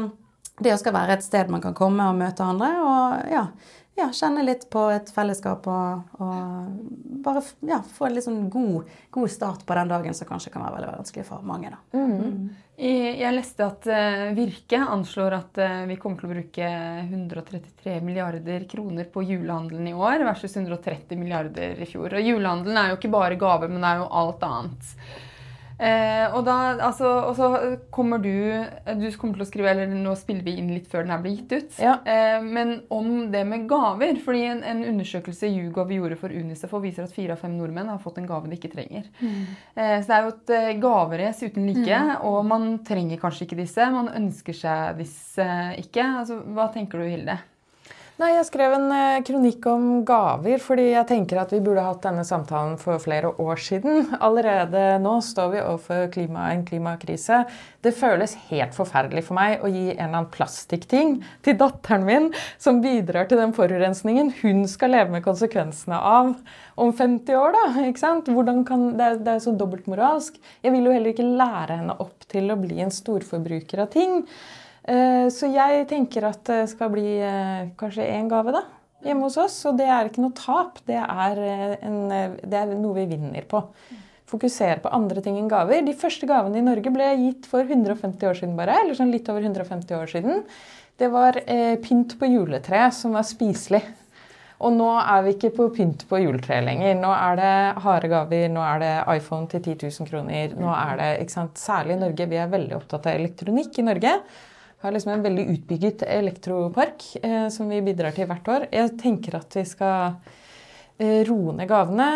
[0.63, 3.47] det skal være et sted man kan komme og møte andre, og ja,
[3.97, 8.89] ja kjenne litt på et fellesskap og, og bare ja, få en litt sånn god,
[9.15, 11.71] god start på den dagen som kanskje kan være veldig vanskelig for mange.
[11.71, 11.79] da.
[12.77, 16.71] I- Jeg leste at eh, Virke anslår at eh, vi kommer til å bruke
[17.07, 22.11] 133 milliarder kroner på julehandelen i år versus 130 milliarder i fjor.
[22.19, 24.91] Og julehandelen er jo ikke bare gaver, men det er jo alt annet.
[25.79, 26.55] Eh, og da,
[26.87, 27.47] altså, og så
[27.91, 28.31] kommer du
[28.95, 31.35] Du kommer til å skrive, eller nå spiller vi inn litt før den her blir
[31.39, 31.79] gitt ut.
[31.83, 31.97] Ja.
[32.07, 34.21] Eh, men om det med gaver.
[34.25, 37.91] fordi en, en undersøkelse YouGov gjorde for Unicef og viser at fire av fem nordmenn
[37.91, 39.09] har fått en gave de ikke trenger.
[39.21, 43.63] Eh, så det er jo et eh, gaverace uten like, og man trenger kanskje ikke
[43.65, 43.91] disse.
[43.95, 45.49] Man ønsker seg disse
[45.81, 46.07] ikke.
[46.21, 47.39] Altså, hva tenker du, Hilde?
[48.15, 52.05] Nei, Jeg skrev en eh, kronikk om gaver, fordi jeg tenker at vi burde hatt
[52.05, 54.13] denne samtalen for flere år siden.
[54.23, 57.41] Allerede nå står vi overfor klima, en klimakrise.
[57.83, 62.31] Det føles helt forferdelig for meg å gi en eller annen plastikkting til datteren min
[62.55, 66.37] som bidrar til den forurensningen hun skal leve med konsekvensene av
[66.79, 67.59] om 50 år.
[67.59, 68.31] da, ikke sant?
[68.71, 70.39] Kan, det, er, det er så dobbeltmoralsk.
[70.63, 74.21] Jeg vil jo heller ikke lære henne opp til å bli en storforbruker av ting.
[74.85, 78.65] Eh, Så jeg tenker at det skal bli eh, kanskje én gave da,
[79.05, 79.57] hjemme hos oss.
[79.71, 82.01] Og det er ikke noe tap, det er, eh, en,
[82.43, 83.63] det er noe vi vinner på.
[84.29, 85.83] Fokusere på andre ting enn gaver.
[85.85, 88.81] De første gavene i Norge ble gitt for 150 år siden bare.
[88.83, 90.47] Eller sånn litt over 150 år siden.
[91.01, 93.83] Det var eh, pynt på juletre som var spiselig.
[94.65, 96.95] Og nå er vi ikke på pynt på juletre lenger.
[96.97, 97.53] Nå er det
[97.85, 100.55] harde gaver, nå er det iPhone til 10 000 kroner.
[100.57, 102.29] Nå er det, ikke sant, Særlig i Norge.
[102.31, 104.15] Vi er veldig opptatt av elektronikk i Norge.
[104.85, 108.67] Har liksom en veldig utbygget elektropark eh, som vi bidrar til hvert år.
[108.69, 110.19] Jeg tenker at vi skal
[111.01, 112.09] eh, roe ned gavene.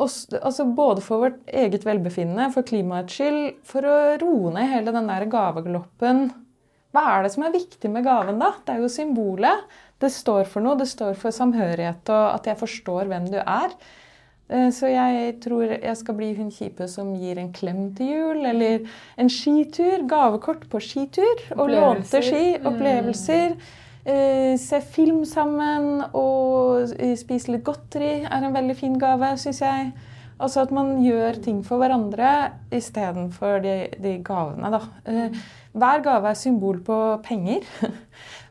[0.00, 4.92] Også, altså både for vårt eget velbefinnende, for klimaets skyld, for å roe ned hele
[4.92, 6.20] den der gavegaloppen.
[6.92, 8.52] Hva er det som er viktig med gaven, da?
[8.66, 9.64] Det er jo symbolet.
[10.04, 10.76] Det står for noe.
[10.76, 13.72] Det står for samhørighet og at jeg forstår hvem du er.
[14.50, 18.44] Eh, Så jeg tror jeg skal bli hun kjipe som gir en klem til jul,
[18.46, 18.86] eller
[19.18, 20.06] en skitur.
[20.10, 21.44] Gavekort på skitur.
[21.56, 22.58] Og lånte ski.
[22.64, 23.54] Opplevelser.
[23.54, 23.76] Mm.
[24.58, 29.90] se film sammen og eh, spise litt godteri er en veldig fin gave, syns jeg.
[30.40, 32.30] Altså at man gjør ting for hverandre
[32.72, 35.28] istedenfor de, de gavene, da.
[35.76, 37.60] Hver gave er symbol på penger.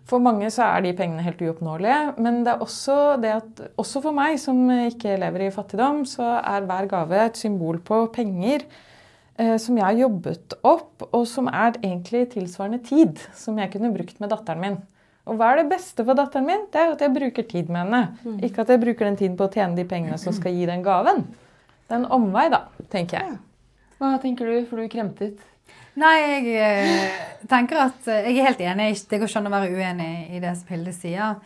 [0.09, 1.97] For mange så er de pengene helt uoppnåelige.
[2.17, 6.39] Men det er også det at også for meg som ikke lever i fattigdom, så
[6.39, 11.49] er hver gave et symbol på penger eh, som jeg har jobbet opp, og som
[11.51, 14.79] er egentlig tilsvarende tid som jeg kunne brukt med datteren min.
[15.29, 16.65] Og hva er det beste for datteren min?
[16.73, 18.39] Det er jo at jeg bruker tid med henne.
[18.45, 20.81] Ikke at jeg bruker den tiden på å tjene de pengene som skal gi den
[20.85, 21.21] gaven.
[21.85, 23.37] Det er en omvei, da, tenker jeg.
[23.99, 25.43] Hva tenker du, for du kremtet?
[25.99, 27.15] Nei, jeg eh,
[27.49, 28.91] tenker at eh, Jeg er helt enig.
[29.09, 31.39] Det går ikke an å være uenig i det som Hilde sier.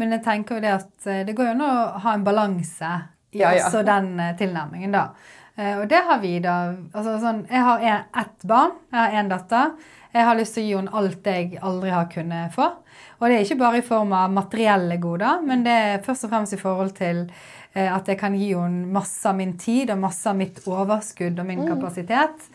[0.00, 2.90] Men jeg tenker jo det at eh, det går jo an å ha en balanse
[3.30, 3.68] Ja, ja.
[3.68, 5.10] også den tilnærmingen, da.
[5.60, 6.54] Og det har vi, da.
[6.94, 8.70] Altså, sånn, jeg har ett barn.
[8.88, 9.74] Jeg har én datter.
[10.14, 12.70] Jeg har lyst til å gi henne alt jeg aldri har kunnet få.
[13.20, 16.32] Og det er ikke bare i form av materielle goder, men det er først og
[16.32, 17.26] fremst i forhold til
[17.70, 21.46] at jeg kan gi henne masse av min tid og masse av mitt overskudd og
[21.46, 22.48] min kapasitet.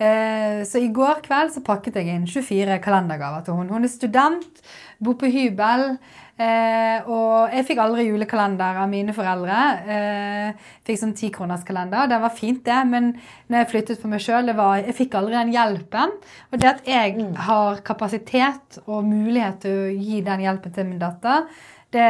[0.00, 3.74] Eh, så i går kveld så pakket jeg inn 24 kalendergaver til henne.
[3.74, 4.62] Hun er student,
[5.02, 5.98] bor på hybel.
[6.40, 9.58] Eh, og jeg fikk aldri julekalender av mine foreldre.
[9.92, 12.08] Eh, fikk sånn tikronerskalender.
[12.08, 12.78] Det var fint, det.
[12.88, 13.10] Men
[13.50, 14.48] når jeg flyttet for meg sjøl,
[14.80, 16.16] jeg fikk aldri den hjelpen.
[16.48, 21.02] Og det at jeg har kapasitet og mulighet til å gi den hjelpen til min
[21.02, 21.44] datter,
[21.90, 22.06] det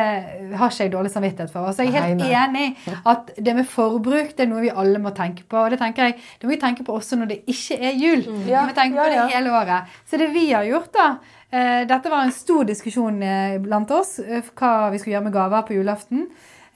[0.61, 1.71] har ikke jeg dårlig samvittighet for.
[1.73, 2.67] Så jeg er helt enig
[3.09, 5.57] at det med forbruk det er noe vi alle må tenke på.
[5.57, 8.25] Og det tenker jeg, det må vi tenke på også når det ikke er jul.
[8.45, 9.95] Vi Ja, må tenke ja, på det hele året.
[10.05, 11.07] Så det vi har gjort, da
[11.49, 15.37] eh, Dette var en stor diskusjon eh, blant oss, eh, hva vi skulle gjøre med
[15.39, 16.29] gaver på julaften.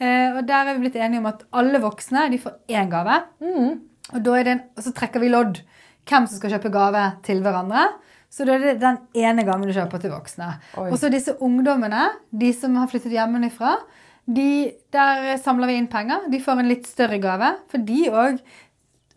[0.04, 3.20] Og der er vi blitt enige om at alle voksne de får én gave.
[3.40, 3.76] Mm.
[4.18, 5.60] Og, er en, og så trekker vi lodd
[6.04, 7.86] hvem som skal kjøpe gave til hverandre.
[8.34, 10.48] Så da er det den ene gangen du kjøper til voksne.
[10.80, 10.88] Oi.
[10.90, 13.76] Og så disse ungdommene, de som har flyttet hjemmefra,
[14.24, 16.26] de, der samler vi inn penger.
[16.32, 17.52] De får en litt større gave.
[17.70, 18.40] For de òg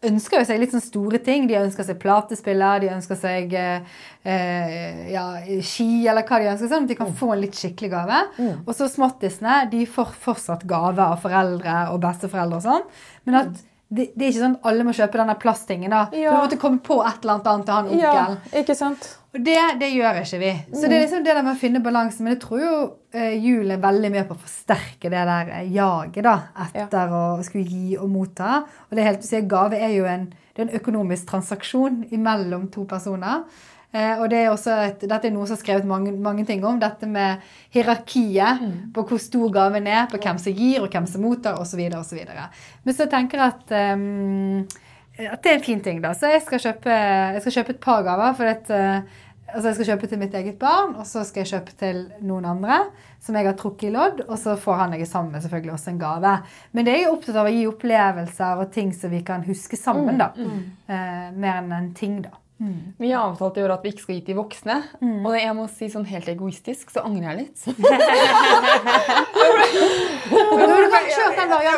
[0.06, 1.48] ønsker jo seg litt sånn store ting.
[1.50, 3.96] De ønsker seg platespiller, de ønsker seg eh,
[4.28, 5.26] eh, ja,
[5.66, 6.70] ski, eller hva de ønsker.
[6.70, 8.22] Sånn at de kan få en litt skikkelig gave.
[8.60, 12.86] Og så småttisene, de får fortsatt gave av foreldre og besteforeldre og sånn.
[13.26, 15.94] Men at det, det er ikke sånn at alle må kjøpe denne plasttingen.
[15.94, 16.02] da.
[16.12, 16.34] Ja.
[16.36, 18.40] du måtte komme på et eller annet til han Ja, onkelen.
[18.62, 19.06] ikke sant?
[19.34, 20.52] Og det, det gjør ikke vi.
[20.74, 22.26] Så det er liksom det der med å finne balansen.
[22.26, 22.74] Men jeg tror jo
[23.14, 27.24] eh, jul er veldig med på å forsterke det der eh, jaget da, etter å
[27.48, 28.64] skulle gi og motta.
[28.90, 32.04] Og det er helt å si, gave er jo en, det er en økonomisk transaksjon
[32.18, 33.46] mellom to personer.
[33.98, 36.66] Eh, og det er også et, Dette er noe som er skrevet mange, mange ting
[36.68, 36.80] om.
[36.82, 41.24] Dette med hierarkiet på hvor stor gaven er, på hvem som gir og hvem som
[41.26, 41.82] mottar osv.
[41.98, 42.20] osv.
[42.84, 44.68] Men så tenker jeg at um,
[45.18, 46.12] at det er en fin ting, da.
[46.14, 48.36] Så jeg skal kjøpe, jeg skal kjøpe et par gaver.
[48.38, 51.56] For at, uh, altså jeg skal kjøpe til mitt eget barn, og så skal jeg
[51.56, 52.84] kjøpe til noen andre
[53.24, 54.22] som jeg har trukket i lodd.
[54.28, 56.36] Og så får han jeg sammen med selvfølgelig også en gave.
[56.72, 59.80] Men det er jeg opptatt av å gi opplevelser og ting som vi kan huske
[59.80, 60.30] sammen, da.
[60.86, 62.38] Eh, mer enn en ting, da.
[62.98, 64.78] Vi har avtalt i år at vi ikke skal gi til voksne.
[65.02, 67.58] Og jeg må si sånn helt egoistisk, så angrer jeg litt.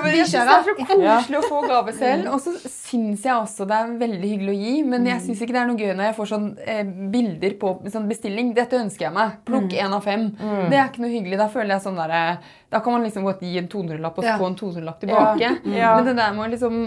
[0.04, 0.12] Vi
[0.48, 2.30] det er så koselig å få gave selv.
[2.34, 4.74] Og så syns jeg også det er veldig hyggelig å gi.
[4.94, 6.82] Men jeg syns ikke det er noe gøy når jeg får sånn eh,
[7.14, 8.52] bilder på sånn bestilling.
[8.58, 9.38] Dette ønsker jeg meg.
[9.48, 10.28] Plukk én av fem.
[10.72, 11.40] Det er ikke noe hyggelig.
[11.42, 14.30] Da føler jeg sånn der, eh, Da kan man liksom godt gi en 200-lapp og
[14.30, 15.56] få en 200-lapp tilbake.
[15.76, 15.96] Ja.
[15.98, 16.82] Men det der med å liksom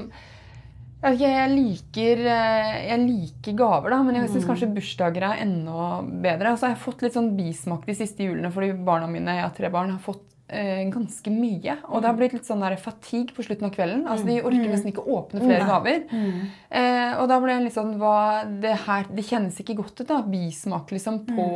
[1.03, 5.41] jeg, ikke, jeg, liker, eh, jeg liker gaver, da, men jeg syns kanskje bursdager er
[5.43, 6.53] enda bedre.
[6.53, 9.57] Altså, jeg har fått litt sånn bismak de siste julene fordi barna mine jeg har
[9.57, 11.75] tre barn, har fått eh, ganske mye.
[11.91, 14.05] Og det har blitt litt sånn der fatigue på slutten av kvelden.
[14.07, 16.07] Altså, De orker nesten ikke åpne flere gaver.
[16.71, 18.17] Eh, og da ble jeg litt sånn hva,
[18.63, 20.21] det, her, det kjennes ikke godt ut, da.
[20.23, 21.49] Bismak liksom på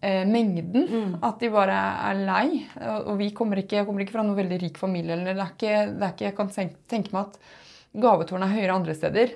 [0.00, 0.88] eh, mengden.
[1.20, 1.76] At de bare
[2.08, 2.48] er lei.
[2.80, 5.12] Og, og vi kommer ikke, jeg kommer ikke fra noen veldig rik familie.
[5.18, 7.40] Eller det er ikke, det er ikke, jeg kan tenke, tenke meg at
[8.02, 9.34] gavetårnet er høyere andre steder.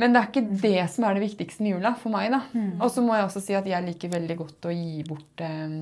[0.00, 2.32] Men det er ikke det som er det viktigste med jula for meg.
[2.34, 2.40] da.
[2.82, 5.76] Og så må jeg også si at jeg liker veldig godt å gi bort eh,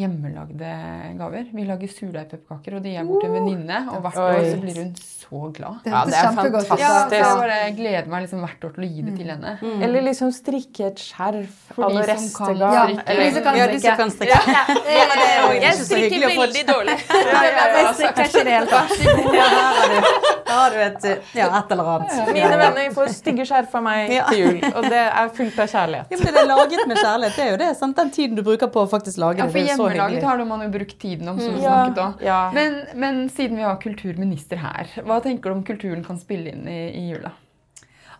[0.00, 0.72] hjemmelagde
[1.18, 1.48] gaver.
[1.52, 3.80] Vi lager surdeigpepperkaker, og de gir jeg bort til en venninne.
[3.92, 5.80] Og hvert år så blir hun så glad.
[5.84, 6.80] Det Ja, det er fantastisk.
[6.80, 9.54] Ja, så jeg bare gleder meg liksom hvert år til å gi det til henne.
[9.84, 12.04] Eller liksom strikke et skjerf For av noe
[12.36, 14.40] kan Ja, de som kan Ja, de som kan strikke.
[14.40, 14.66] Ja,
[15.00, 15.08] ja.
[15.14, 16.98] det er jo Jeg strikker veldig dårlig.
[17.80, 20.38] Jeg strikker ikke i det hele tatt.
[20.50, 21.04] Ja, du, vet.
[21.12, 22.14] et, ja, et eller annet.
[22.34, 24.26] Mine venner får stygge skjerf av meg Ja.
[24.28, 26.10] til jul, og det er fullt av kjærlighet.
[26.10, 27.36] Ja, men det er laget med kjærlighet.
[27.38, 27.96] Det er jo det, sant?
[28.00, 29.52] Den tiden du bruker på å faktisk lage Ja, det.
[29.52, 31.76] for det er jo så hjemmelaget har man jo brukt tiden om, som vi Ja,
[31.86, 32.14] snakket om.
[32.26, 32.40] ja.
[32.54, 36.66] Men, men siden vi har kulturminister her, hva tenker du om kulturen kan spille inn
[36.68, 37.30] i, i jula?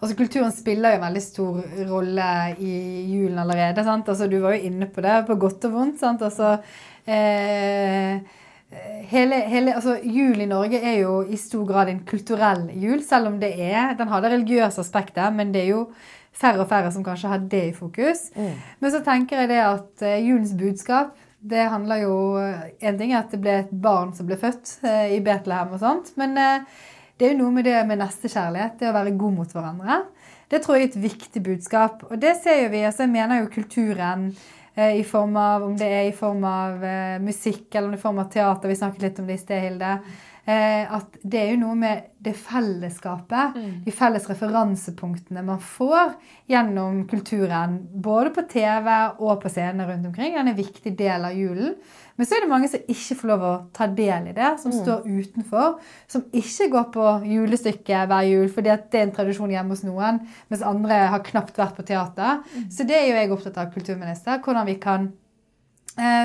[0.01, 1.57] Altså, kulturen spiller jo en veldig stor
[1.91, 2.71] rolle i
[3.13, 3.83] julen allerede.
[3.85, 4.07] Sant?
[4.09, 5.99] Altså, du var jo inne på det, på godt og vondt.
[6.01, 6.23] Sant?
[6.25, 6.55] Altså,
[7.05, 8.21] eh,
[9.11, 13.33] hele, hele, altså, jul i Norge er jo i stor grad en kulturell jul, selv
[13.33, 15.81] om det er, den har det religiøse aspektet, men det er jo
[16.33, 18.29] færre og færre som kanskje har det i fokus.
[18.81, 22.15] Men så tenker jeg det at eh, julens budskap det handler jo
[22.81, 25.81] En ting er at det ble et barn som ble født eh, i Betlehem og
[25.81, 26.13] sånt.
[26.21, 26.67] Men eh,
[27.19, 28.79] det er jo noe med det med nestekjærlighet.
[28.81, 30.03] Det å være god mot hverandre.
[30.51, 32.05] Det tror jeg er et viktig budskap.
[32.11, 32.85] Og det ser jo vi.
[32.85, 36.85] altså Jeg mener jo kulturen eh, i form av Om det er i form av
[36.85, 38.69] eh, musikk eller om det er i form av teater.
[38.71, 39.97] Vi snakket litt om det i sted, Hilde.
[40.49, 46.15] Eh, at det er jo noe med det fellesskapet, de felles referansepunktene man får
[46.51, 48.89] gjennom kulturen, både på TV
[49.21, 50.35] og på scener rundt omkring.
[50.35, 51.79] Den er en viktig del av julen.
[52.21, 54.75] Men så er det mange som ikke får lov å ta del i det, som
[54.75, 55.79] står utenfor.
[56.11, 59.87] Som ikke går på julestykket hver jul fordi at det er en tradisjon hjemme hos
[59.87, 60.21] noen,
[60.53, 62.45] mens andre har knapt vært på teater.
[62.69, 64.43] Så det er jo jeg opptatt av, kulturminister.
[64.45, 65.09] Hvordan vi kan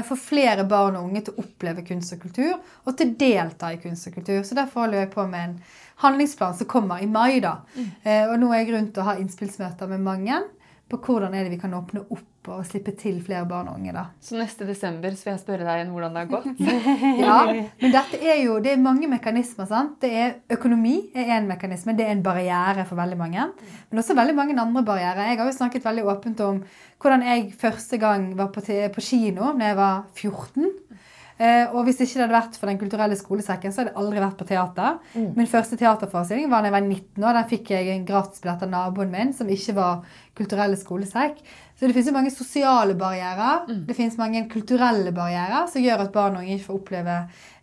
[0.05, 2.53] få flere barn og unge til å oppleve kunst og kultur,
[2.85, 4.43] og til å delta i kunst og kultur.
[4.45, 5.55] Så derfor holder jeg på med en
[6.03, 7.39] handlingsplan som kommer i mai.
[7.39, 7.57] da.
[8.03, 10.41] Eh, og nå er jeg rundt og har innspillsmøter med mange
[10.89, 13.93] på hvordan er det vi kan åpne opp og slippe til flere barn og unge.
[13.95, 14.05] da.
[14.21, 16.47] Så neste desember så vil jeg spørre deg igjen hvordan det har gått.
[17.25, 17.37] Ja,
[17.81, 19.67] Men dette er jo, det er mange mekanismer.
[19.69, 19.97] sant?
[20.01, 21.95] Det er Økonomi er én mekanisme.
[21.97, 23.49] Det er en barriere for veldig mange.
[23.89, 25.29] Men også veldig mange andre barrierer.
[25.29, 26.63] Jeg har jo snakket veldig åpent om
[27.01, 30.71] hvordan jeg første gang var på, på kino da jeg var 14.
[31.35, 34.21] Uh, og hvis ikke det hadde vært for Den kulturelle skolesekken, så hadde jeg aldri
[34.23, 35.01] vært på teater.
[35.35, 37.35] Min første teaterforestilling var da jeg var 19 år.
[37.35, 40.05] Den fikk jeg en gratisbillett av naboen min, som ikke var
[40.39, 41.41] kulturelle skolesekk.
[41.75, 43.65] Så det finnes jo mange sosiale barrierer.
[43.87, 47.15] Det finnes mange kulturelle barrierer som gjør at barn og unge ikke får oppleve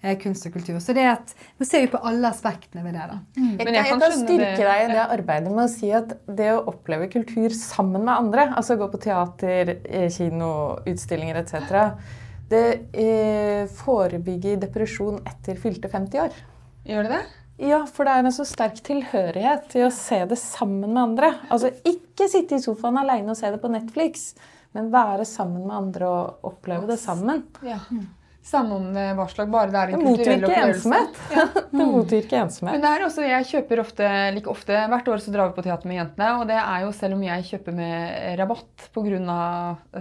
[0.03, 0.77] eh, kunst og kultur.
[0.85, 3.07] Så det at, nå ser vi på alle aspektene ved det.
[3.09, 3.17] da.
[3.37, 4.67] Jeg, Men kan, jeg jeg kan kan styrke det.
[4.69, 8.51] deg i det arbeidet med å si at det å oppleve kultur sammen med andre,
[8.53, 10.53] altså gå på teater, eh, kino,
[10.85, 11.95] utstillinger etc.,
[12.53, 16.35] det eh, forebygger depresjon etter fylte 50 år.
[16.85, 17.23] Gjør det det?
[17.63, 21.29] Ja, for det er en så sterk tilhørighet til å se det sammen med andre.
[21.53, 24.33] Altså ikke sitte i sofaen alene og se det på Netflix,
[24.75, 27.45] men være sammen med andre og oppleve det sammen.
[27.67, 27.79] Ja.
[28.43, 30.91] Slags bare det er Det en kulturell opplevelse.
[30.91, 31.21] ensomhet.
[31.73, 32.75] Det motvirker ensomhet.
[32.75, 35.65] Men det er også, jeg kjøper ofte, like ofte, Hvert år så drar vi på
[35.65, 36.31] teater med jentene.
[36.41, 39.39] Og det er jo selv om jeg kjøper med rabatt pga.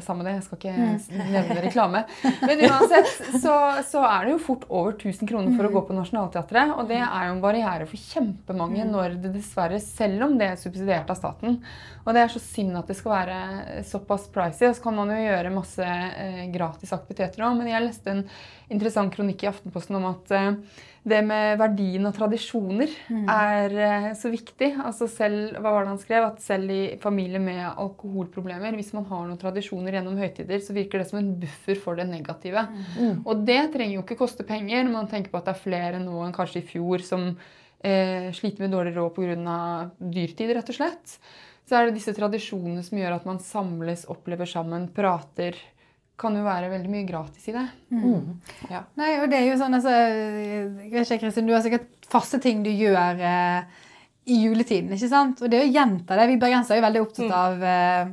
[0.02, 2.04] Samme det, jeg skal ikke nevne reklame.
[2.42, 3.12] Men uansett
[3.44, 3.56] så,
[3.88, 6.74] så er det jo fort over 1000 kroner for å gå på Nationaltheatret.
[6.76, 10.60] Og det er jo en barriere for kjempemange når det dessverre, selv om det er
[10.60, 11.60] subsidiert av staten
[12.02, 14.66] Og det er så synd at det skal være såpass pricy.
[14.68, 17.56] Og så kan man jo gjøre masse eh, gratis aktiviteter òg.
[17.62, 18.26] Men jeg leste en
[18.72, 20.50] interessant kronikk i Aftenposten om at eh,
[21.02, 22.92] det med verdien av tradisjoner
[23.34, 24.70] er eh, så viktig.
[24.86, 26.28] Altså selv, hva var det han skrev?
[26.30, 31.02] At selv i familier med alkoholproblemer, hvis man har noen tradisjoner gjennom høytider, så virker
[31.02, 32.68] det som en buffer for det negative.
[33.26, 36.04] Og det trenger jo ikke koste penger når man tenker på at det er flere
[36.04, 37.32] nå enn kanskje i fjor som
[37.82, 39.58] eh, sliter med dårlig råd pga.
[39.98, 41.18] dyrtid, rett og slett.
[41.68, 45.58] Så er det disse tradisjonene som gjør at man samles, opplever sammen, prater.
[46.22, 47.66] Kan jo være veldig mye gratis i det.
[49.02, 52.38] Nei, og det er jo sånn, altså jeg vet ikke, Kristin, Du har sikkert faste
[52.44, 53.64] ting du gjør eh,
[54.30, 54.92] i juletiden.
[54.94, 55.42] ikke sant?
[55.42, 56.28] Og det å gjenta det.
[56.30, 58.12] Vi bergensere er jo veldig opptatt av eh,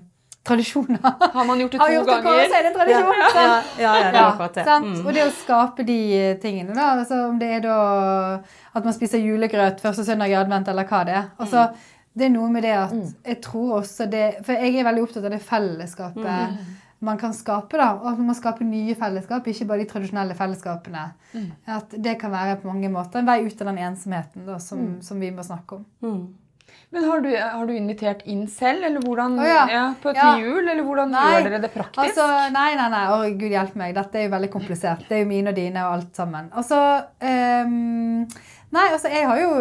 [0.48, 1.02] tradisjoner.
[1.34, 2.56] Har man gjort det Har to gjort det, ganger?
[2.56, 3.12] er det en tradisjon.
[3.20, 3.74] Ja, sant?
[3.82, 4.22] ja, ja, det er det.
[4.22, 4.30] Ja,
[4.88, 5.04] Mm.
[5.04, 5.98] Og det å skape de
[6.40, 6.86] tingene, da.
[6.96, 7.76] Altså, om det er da
[8.78, 11.28] at man spiser julegrøt første søndag i advent, eller hva det er.
[11.38, 11.68] Altså,
[12.18, 12.92] Det er noe med det at
[13.28, 16.56] jeg tror også det For jeg er veldig opptatt av det fellesskapet
[17.00, 17.76] man kan skape.
[17.78, 21.04] da, Og at man må skape nye fellesskap, ikke bare de tradisjonelle fellesskapene.
[21.66, 24.98] At det kan være på mange måter en vei ut av den ensomheten da, som,
[25.04, 25.86] som vi må snakke om.
[26.02, 26.20] Mm.
[26.90, 29.62] Men har du, har du invitert inn selv, eller hvordan, oh, ja.
[29.72, 30.30] ja, på Ja.
[30.40, 30.62] jul?
[30.68, 32.02] Eller hvordan Nei, gjør dere det praktisk?
[32.02, 33.02] Altså, nei, nei, nei.
[33.12, 33.94] Å, Gud hjelpe meg.
[33.96, 35.04] Dette er jo veldig komplisert.
[35.08, 36.48] Det er jo mine og dine og alt sammen.
[36.56, 36.78] Altså
[37.22, 38.24] um,
[38.68, 39.52] Nei, altså, jeg har jo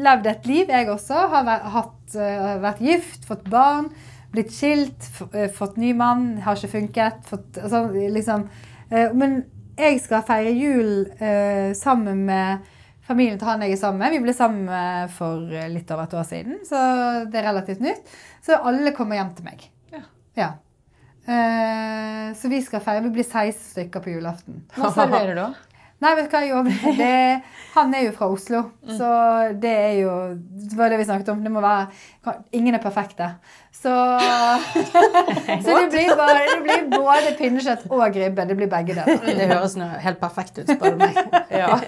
[0.00, 1.24] levd et liv, jeg også.
[1.34, 3.90] Har vært, hatt, eh, vært gift, fått barn,
[4.32, 6.38] blitt skilt, eh, fått ny mann.
[6.44, 7.24] Har ikke funket.
[7.28, 8.48] Fått, altså, liksom
[8.90, 9.42] eh, Men
[9.78, 12.66] jeg skal feire jul eh, sammen med
[13.06, 14.12] familien til han jeg er sammen med.
[14.12, 15.40] Vi ble sammen for
[15.72, 16.80] litt over et år siden, så
[17.30, 18.10] det er relativt nytt.
[18.44, 19.64] Så alle kommer hjem til meg.
[19.94, 20.02] Ja.
[20.36, 20.48] Ja.
[22.36, 23.06] Så vi skal feire.
[23.06, 24.60] Vi blir 16 stykker på julaften.
[24.76, 25.40] Hva serverer du?
[25.40, 25.67] da?
[25.98, 26.58] Nei, vet du hva, jo,
[26.94, 27.14] det,
[27.74, 29.08] Han er jo fra Oslo, så
[29.58, 31.40] det er jo Det var det vi snakket om.
[31.42, 31.88] Det må være
[32.52, 33.32] Ingen er perfekte.
[33.78, 33.88] Så,
[35.64, 38.44] så det, blir bare, det blir både pinnekjøtt og ribbe.
[38.50, 39.22] Det blir begge deler.
[39.38, 41.20] Det høres nå helt perfekt ut, spør du meg.
[41.58, 41.78] Ja.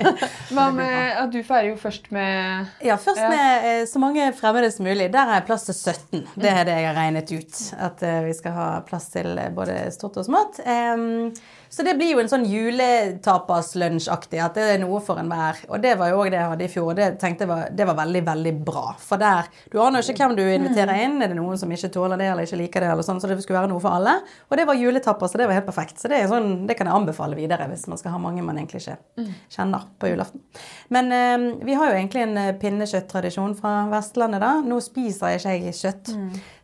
[0.50, 3.28] Hva med at du feirer jo først med Ja, først Ja.
[3.30, 5.10] med eh, så mange fremmede som mulig.
[5.12, 6.24] Der er plass til 17.
[6.40, 7.60] Det er det jeg har regnet ut.
[7.78, 10.62] At eh, vi skal ha plass til eh, både stort og smått.
[10.64, 11.30] Em,
[11.70, 15.60] så det blir jo en sånn juletapas-lunsjaktig, at det er noe for enhver.
[15.70, 17.68] Og det var jo òg det jeg hadde i fjor, og det tenkte jeg var,
[17.78, 18.84] det var veldig, veldig bra.
[18.98, 21.20] For der Du aner jo ikke hvem du inviterer inn.
[21.22, 23.38] Er det noen som ikke tåler det eller ikke liker det, eller sånn, så det
[23.44, 24.16] skulle være noe for alle.
[24.50, 26.02] Og det var juletapas, og det var helt perfekt.
[26.02, 28.82] Så det, sånn, det kan jeg anbefale videre hvis man skal ha mange man egentlig
[28.82, 30.42] ikke kjenner på julaften.
[30.90, 34.56] Men eh, vi har jo egentlig en eh, pinnekjøtttradisjon fra Vestlandet, da.
[34.66, 36.12] Nå spiser ikke jeg kjøtt.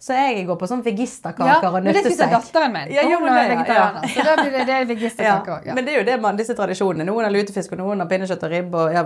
[0.03, 2.91] Så jeg går på sånn vegisterkaker og men det spiser datteren min.
[2.95, 4.05] Ja, jo, Hun er ja, vegetarianer.
[4.07, 4.13] ja.
[4.15, 4.96] Så da blir det, det
[5.67, 7.07] Ja, men det er jo det man, disse tradisjonene.
[7.09, 9.05] Noen har lutefisk, og noen har pinnekjøtt og ribbe, og ja,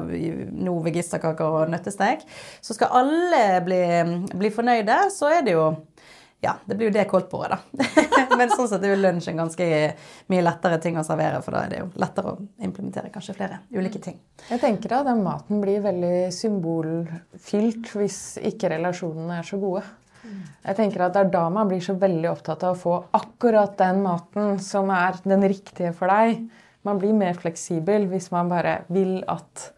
[0.67, 2.25] nå vegisterkaker og nøttestek,
[2.63, 3.83] så skal alle bli,
[4.35, 5.69] bli fornøyde, så er det jo
[6.41, 8.05] ja, det blir jo det koldtbordet, da.
[8.39, 9.67] Men sånn sett er jo lunsj en ganske
[10.33, 13.59] mye lettere ting å servere, for da er det jo lettere å implementere kanskje flere
[13.77, 14.17] ulike ting.
[14.49, 18.21] Jeg tenker at den maten blir veldig symbolfylt hvis
[18.53, 19.85] ikke relasjonene er så gode.
[20.25, 23.77] Jeg tenker at Det er da man blir så veldig opptatt av å få akkurat
[23.79, 26.43] den maten som er den riktige for deg.
[26.87, 29.71] Man blir mer fleksibel hvis man bare vil at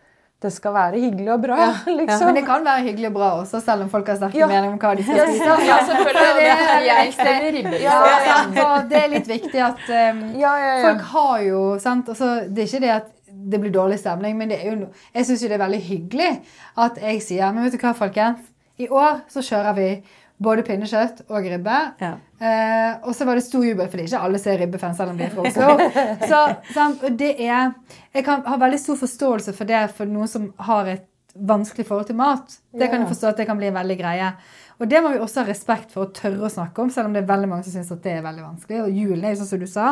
[0.43, 1.57] det skal være hyggelig og bra.
[1.61, 2.26] Ja, liksom.
[2.26, 4.49] Men det kan være hyggelig og bra også, selv om folk har sterke ja.
[4.51, 5.57] meninger om hva de skal spise.
[5.68, 6.28] Ja, selvfølgelig.
[6.43, 7.80] Det, er, jeg steller ribbe.
[7.82, 7.97] Ja,
[8.66, 10.22] og det er litt viktig at um,
[10.82, 12.09] folk har jo sant?
[12.11, 15.26] Også, Det er ikke det at det blir dårlig stemning, men det er jo, jeg
[15.26, 16.32] syns det er veldig hyggelig
[16.78, 18.51] at jeg sier Men vet du hva, folkens?
[18.80, 19.88] I år så kjører vi
[20.42, 21.78] både pinnekjøtt og ribbe.
[22.02, 22.12] Ja.
[22.42, 25.20] Eh, og så var det stor jubel, fordi ikke alle ser er ribbefans, selv om
[25.20, 25.90] de er fra Oslo.
[26.32, 26.42] så,
[26.74, 27.72] sant, det er,
[28.14, 32.10] Jeg kan ha veldig stor forståelse for det for noen som har et vanskelig forhold
[32.10, 32.58] til mat.
[32.76, 34.32] Det kan jeg forstå at det kan bli en veldig greie.
[34.82, 37.14] Og det må vi også ha respekt for å tørre å snakke om, selv om
[37.14, 38.80] det er veldig mange som syns at det er veldig vanskelig.
[38.82, 39.88] Og julen er jo sånn som du sa,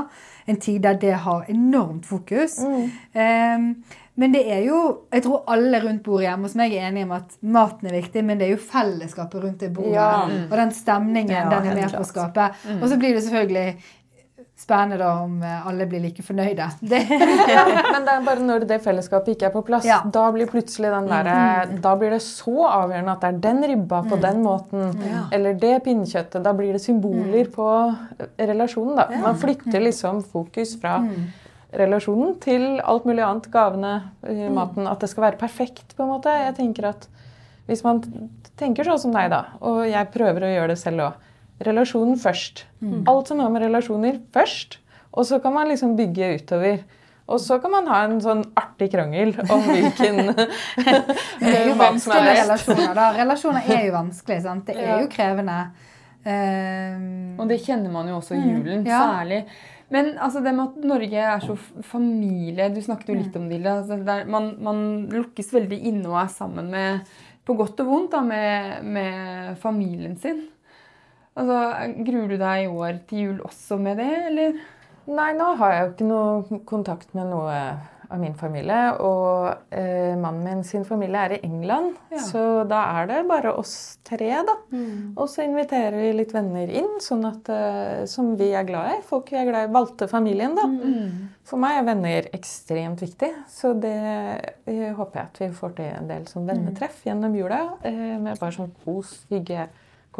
[0.50, 2.58] en tid der det har enormt fokus.
[2.58, 2.88] Mm.
[3.14, 3.68] Um,
[4.20, 4.80] men det er jo
[5.12, 8.24] Jeg tror alle rundt bordet hjemme hos meg er enige om at maten er viktig,
[8.26, 9.96] men det er jo fellesskapet rundt det bordet.
[9.96, 10.26] Ja.
[10.48, 12.50] Og den stemningen ja, den er med på å skape.
[12.66, 12.82] Mm.
[12.82, 13.96] Og så blir det selvfølgelig
[14.60, 16.66] spennende da om eh, alle blir like fornøyde.
[16.84, 17.00] Det.
[17.54, 20.02] ja, men det er bare når det fellesskapet ikke er på plass, ja.
[20.04, 21.78] da blir plutselig den der, mm.
[21.80, 24.24] Da blir det så avgjørende at det er den ribba på mm.
[24.26, 25.26] den måten, ja.
[25.32, 26.44] eller det pinnekjøttet.
[26.44, 27.54] Da blir det symboler mm.
[27.56, 27.70] på
[28.36, 28.98] relasjonen.
[29.00, 29.22] da.
[29.24, 31.30] Man flytter liksom fokus fra mm
[31.76, 33.94] relasjonen til alt mulig annet, gavene,
[34.26, 34.46] mm.
[34.56, 34.88] maten.
[34.90, 36.34] At det skal være perfekt, på en måte.
[36.46, 37.08] Jeg tenker at
[37.70, 38.00] Hvis man
[38.58, 41.26] tenker sånn som deg, da, og jeg prøver å gjøre det selv òg
[41.60, 42.64] Relasjonen først.
[42.80, 43.02] Mm.
[43.10, 44.78] Alt som har med relasjoner, først.
[45.12, 46.80] Og så kan man liksom bygge utover.
[47.30, 50.32] Og så kan man ha en sånn artig krangel om hvilken
[51.42, 53.10] Det er jo vanskelige relasjoner, da.
[53.18, 54.40] Relasjoner er jo vanskelig.
[54.46, 54.66] sant?
[54.66, 55.58] Det er jo krevende.
[56.20, 59.04] Um, og det kjenner man jo også i julen, ja.
[59.04, 59.44] særlig.
[59.90, 63.60] Men altså, det med at Norge er så familie Du snakket jo litt om det.
[63.66, 63.98] Altså,
[64.30, 67.10] man, man, lukkes veldig inne og er sammen med
[67.46, 70.44] På godt og vondt da, med, med familien sin.
[71.34, 71.56] Altså,
[72.06, 74.60] Gruer du deg i år til jul også med det, eller?
[75.10, 77.54] Nei, nå har jeg jo ikke noe kontakt med noe
[78.10, 78.78] av min familie.
[79.04, 82.22] Og eh, mannen min sin familie er i England, ja.
[82.24, 83.74] så da er det bare oss
[84.06, 84.56] tre, da.
[84.72, 85.12] Mm.
[85.14, 89.02] Og så inviterer vi litt venner inn, sånn at, eh, som vi er glad i.
[89.06, 89.74] Folk vi er glad i.
[89.74, 90.66] Valgte familien, da.
[90.70, 91.28] Mm.
[91.46, 95.92] For meg er venner ekstremt viktig, så det jeg håper jeg at vi får til
[95.92, 97.62] en del sånn vennetreff gjennom jula.
[97.86, 99.68] Eh, med bare sånn kos, hygge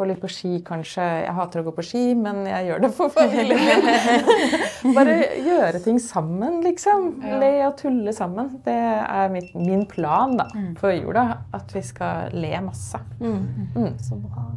[0.01, 1.03] Gå litt på ski, kanskje.
[1.27, 3.83] Jeg hater å gå på ski, men jeg gjør det for familien.
[4.95, 7.19] Bare gjøre ting sammen, liksom.
[7.37, 8.49] Le og tulle sammen.
[8.65, 10.71] Det er mitt, min plan da, mm.
[10.81, 11.27] for jula.
[11.53, 12.97] At vi skal le masse.
[13.21, 13.69] Mm.
[13.75, 13.91] Mm.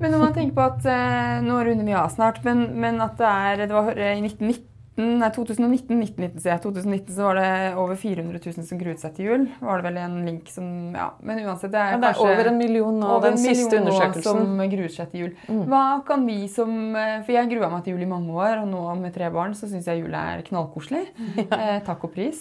[0.00, 3.20] Men når man tenker på at eh, Nå runder vi av snart, men, men at
[3.20, 6.60] det er det var eh, i 1990 2019 sier jeg.
[6.62, 7.48] 2019 så var det
[7.82, 9.46] over 400 000 som gruet seg til jul.
[9.58, 11.72] Var det vel en link som Ja, men uansett.
[11.72, 14.22] Det er, men det er over en million nå, den siste undersøkelsen.
[14.22, 15.32] som gruer seg til jul.
[15.48, 15.64] Mm.
[15.72, 18.70] Hva kan vi som eh, For jeg grua meg til jul i mange år, og
[18.70, 21.06] nå med tre barn så syns jeg jul er knallkoselig.
[21.42, 21.50] Ja.
[21.64, 22.40] Eh, takk og pris.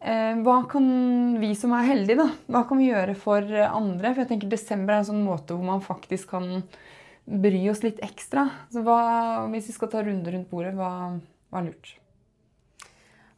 [0.00, 0.86] Eh, hva kan
[1.42, 4.12] vi som er heldige, da, hva kan vi gjøre for andre?
[4.12, 6.62] For jeg tenker desember er en sånn måte hvor man faktisk kan
[7.26, 8.46] bry oss litt ekstra.
[8.72, 8.98] Så hva,
[9.52, 11.18] hvis vi skal ta runder rundt bordet, hva
[11.54, 11.96] var lurt?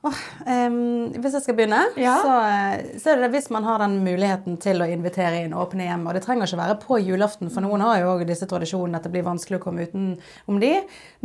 [0.07, 0.15] Oh,
[0.47, 2.13] um, hvis jeg skal begynne, ja.
[2.23, 5.89] så, eh, så, er det hvis man har den muligheten til å invitere inn åpne
[5.89, 6.05] hjem.
[6.07, 9.09] Og det trenger ikke være på julaften, for noen har jo òg disse tradisjonene at
[9.09, 10.71] det blir vanskelig å komme utenom de.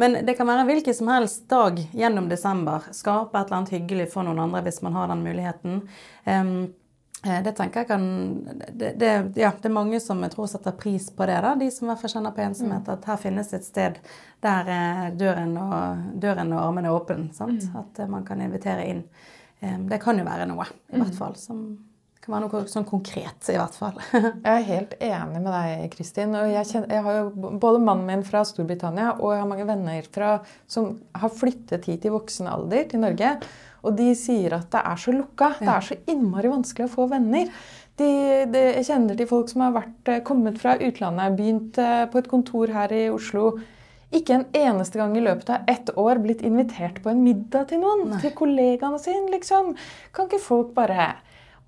[0.01, 2.89] Men det kan være hvilken som helst dag gjennom desember.
[2.97, 5.83] Skape et eller annet hyggelig for noen andre hvis man har den muligheten.
[6.25, 6.55] Um,
[7.23, 8.05] det tenker jeg kan
[8.67, 11.37] det, det, ja, det, er mange som jeg tror setter pris på det.
[11.45, 12.83] da, De som i hvert fall kjenner på ensomhet.
[12.83, 12.91] Mm.
[12.97, 14.01] At her finnes et sted
[14.43, 17.31] der eh, døren og, døren og armene er åpne.
[17.31, 17.79] Mm.
[17.79, 19.07] At eh, man kan invitere inn.
[19.63, 21.19] Det kan jo være noe, i hvert mm.
[21.21, 21.37] fall.
[21.39, 21.63] som
[22.23, 23.97] kan være noe sånn konkret, i hvert fall.
[24.13, 26.35] jeg er helt enig med deg, Kristin.
[26.39, 29.67] og jeg, kjenner, jeg, har jo både mannen min fra Storbritannia og jeg har mange
[29.67, 33.35] venner fra, som har flyttet hit i voksen alder til Norge.
[33.83, 35.53] Og de sier at det er så lukka.
[35.59, 35.65] Ja.
[35.65, 37.51] Det er så innmari vanskelig å få venner.
[37.99, 38.09] De,
[38.49, 42.21] de, jeg kjenner til folk som har vært, eh, kommet fra utlandet, begynt eh, på
[42.23, 43.51] et kontor her i Oslo.
[44.13, 47.81] Ikke en eneste gang i løpet av ett år blitt invitert på en middag til
[47.83, 48.07] noen.
[48.13, 48.21] Nei.
[48.23, 49.73] Til kollegaene sine, liksom.
[50.13, 51.13] Kan ikke folk bare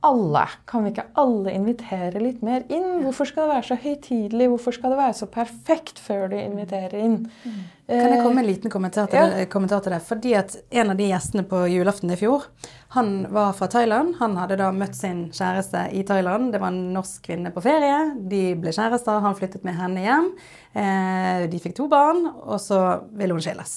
[0.06, 0.44] alle.
[0.70, 3.02] Kan vi ikke alle invitere litt mer inn?
[3.06, 4.50] Hvorfor skal det være så høytidelig?
[4.52, 7.18] Hvorfor skal det være så perfekt før du inviterer inn?
[7.46, 7.64] Mm.
[7.88, 9.28] Kan jeg Eh, komme med en liten kommentar til, ja.
[9.30, 10.00] det, kommentar til det?
[10.02, 12.48] Fordi at en av de gjestene på julaften i fjor,
[12.96, 14.16] han var fra Thailand.
[14.18, 16.52] Han hadde da møtt sin kjæreste i Thailand.
[16.54, 18.16] Det var en norsk kvinne på ferie.
[18.18, 19.20] De ble kjærester.
[19.22, 20.32] Han flyttet med henne hjem.
[20.74, 22.80] Eh, de fikk to barn, og så
[23.14, 23.76] ville hun skilles.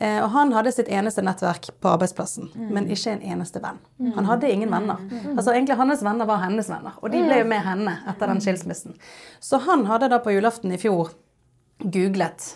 [0.00, 3.78] Eh, og han hadde sitt eneste nettverk på arbeidsplassen, men ikke en eneste venn.
[4.18, 4.98] Han hadde ingen venner.
[5.36, 8.42] Altså egentlig Hans venner var hennes venner, og de ble jo med henne etter den
[8.42, 8.98] skilsmissen.
[9.38, 11.14] Så han hadde da på julaften i fjor
[11.84, 12.54] googlet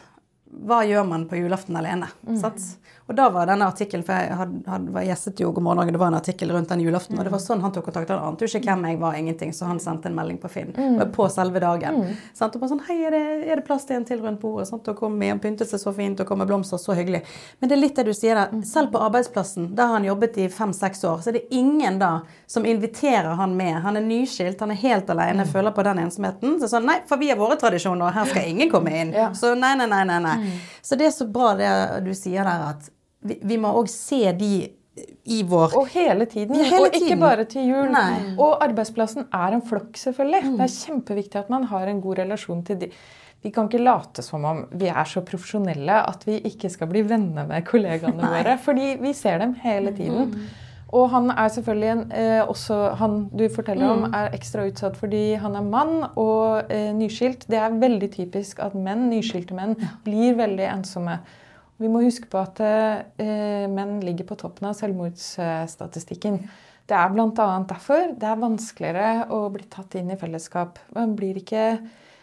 [0.50, 2.08] hva gjør man på julaften alene?
[2.40, 2.62] Sant?
[3.08, 5.92] Og da var denne artikkelen, for jeg had, had, var gjestet jo God morgen Norge,
[5.94, 8.10] det var en artikkel rundt den julaften, og det var sånn han tok kontakt.
[8.12, 10.74] Han ante jo ikke hvem jeg var, ingenting, så han sendte en melding på Finn
[11.14, 12.02] på selve dagen.
[12.36, 12.52] Sant?
[12.52, 14.68] Og bare sånn Hei, er det, er det plass til en til rundt bordet?
[14.68, 14.90] Sant?
[14.92, 17.22] Og kom med, han pyntet seg så fint, og kom med blomster, så hyggelig.
[17.60, 18.60] Men det er litt det du sier der.
[18.68, 22.12] Selv på arbeidsplassen, der han jobbet i fem-seks år, så er det ingen da
[22.46, 23.80] som inviterer han med.
[23.86, 26.58] Han er nyskilt, han er helt alene, føler på den ensomheten.
[26.60, 29.16] Så sånn, nei, for vi har våre tradisjoner, her skal ingen komme inn.
[29.16, 29.32] Ja.
[29.36, 30.20] Så nei, nei, nei, nei.
[30.28, 30.54] nei.
[30.84, 31.72] Så det er så bra det
[32.04, 32.92] du sier der, at
[33.22, 34.52] vi, vi må òg se de
[35.30, 36.56] i vår Og hele tiden.
[36.58, 37.22] Ja, hele og ikke tiden.
[37.22, 37.90] bare til jul.
[37.92, 38.34] Nei.
[38.34, 40.56] Og arbeidsplassen er en flokk, selvfølgelig.
[40.58, 42.90] Det er kjempeviktig at man har en god relasjon til de.
[43.44, 47.04] Vi kan ikke late som om vi er så profesjonelle at vi ikke skal bli
[47.06, 48.56] venner med kollegaene våre.
[48.64, 50.32] Fordi vi ser dem hele tiden.
[50.88, 55.34] Og han er selvfølgelig en, eh, også han du forteller om, er ekstra utsatt fordi
[55.36, 57.44] han er mann og eh, nyskilt.
[57.46, 61.20] Det er veldig typisk at menn, nyskilte menn blir veldig ensomme.
[61.78, 66.40] Vi må huske på at eh, menn ligger på toppen av selvmordsstatistikken.
[66.88, 67.46] Det er bl.a.
[67.68, 70.80] derfor det er vanskeligere å bli tatt inn i fellesskap.
[70.96, 71.66] Man, blir ikke,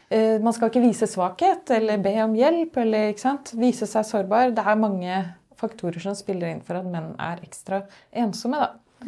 [0.10, 3.54] eh, man skal ikke vise svakhet eller be om hjelp eller ikke sant?
[3.56, 4.52] vise seg sårbar.
[4.58, 5.24] Det er mange
[5.56, 7.86] faktorer som spiller inn for at menn er ekstra
[8.26, 8.60] ensomme.
[8.60, 9.06] Da.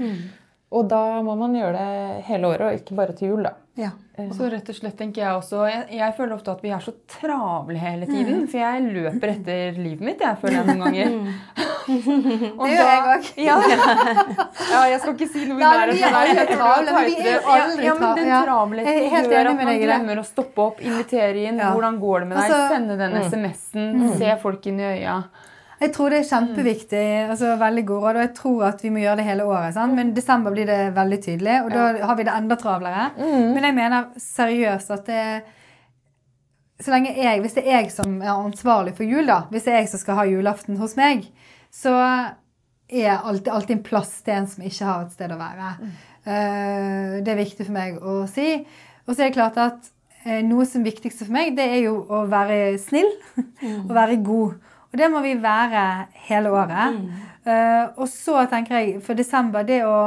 [0.75, 3.45] Og da må man gjøre det hele året, og ikke bare til jul.
[3.47, 3.53] da.
[3.79, 3.93] ja.
[4.33, 6.91] Så rett og slett tenker jeg også Jeg, jeg føler ofte at vi er så
[7.13, 8.47] travle hele tiden.
[8.49, 11.13] For jeg løper etter livet mitt, jeg føler jeg noen ganger.
[12.57, 13.27] Og Det gjør jeg òg.
[13.39, 13.57] Ja.
[14.73, 17.51] ja, jeg skal ikke si noe i nærheten er jeg tror travle, men vi er
[17.53, 19.21] aldri ja, ja, men den travelheten ja.
[19.23, 21.61] gjør at man deg glemmer å stoppe opp, invitere inn.
[21.61, 21.69] Ja.
[21.77, 22.47] Hvordan går det med deg?
[22.49, 24.07] Altså- Sende den SMS-en.
[24.19, 25.21] Se folk inn i øya.
[25.77, 27.03] Jeg tror det er kjempeviktig.
[27.29, 28.15] altså Veldig god råd.
[28.15, 29.75] Og jeg tror at vi må gjøre det hele året.
[29.75, 29.93] Sant?
[29.97, 33.11] Men desember blir det veldig tydelig, og da har vi det enda travlere.
[33.53, 35.27] Men jeg mener seriøst at det
[36.79, 39.73] så lenge jeg, Hvis det er jeg som er ansvarlig for jul, da, hvis det
[39.73, 41.23] er jeg som skal ha julaften hos meg,
[41.73, 41.93] så
[42.87, 45.71] er alltid, alltid en plass til en som ikke har et sted å være.
[46.27, 48.59] Eh, det er viktig for meg å si.
[49.07, 49.89] Og så er det klart at
[50.25, 53.09] eh, noe som er viktigste for meg, det er jo å være snill
[53.87, 54.66] og være god.
[54.93, 55.81] Og det må vi være
[56.29, 57.01] hele året.
[57.47, 59.97] Eh, og så tenker jeg for desember det å,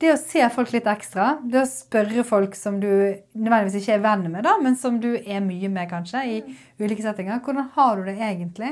[0.00, 1.34] det å se folk litt ekstra.
[1.44, 5.10] Det å spørre folk som du nødvendigvis ikke er venn med, da, men som du
[5.20, 6.36] er mye med kanskje i
[6.80, 7.42] ulike settinger.
[7.44, 8.70] Hvordan har du det egentlig?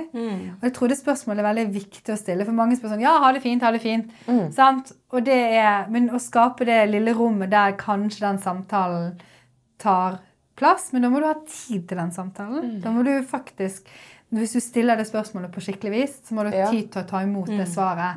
[0.57, 2.47] Og jeg tror det spørsmålet er veldig viktig å stille.
[2.49, 4.09] For mange spør sånn Ja, ha det fint, ha det fint.
[4.57, 4.93] Sant?
[5.13, 9.19] Og det er, men å skape det lille rommet der kanskje den samtalen
[9.79, 10.23] tar
[10.59, 12.81] plass, men da må du ha tid til den samtalen.
[12.83, 13.87] Da må du faktisk
[14.31, 16.71] Hvis du stiller det spørsmålet på skikkelig vis, så må du ha Ja.
[16.71, 18.17] tid til å ta imot det svaret.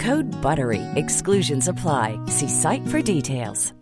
[0.00, 0.80] Code BUTTERY.
[0.96, 2.18] Exclusions apply.
[2.26, 3.74] See site for details.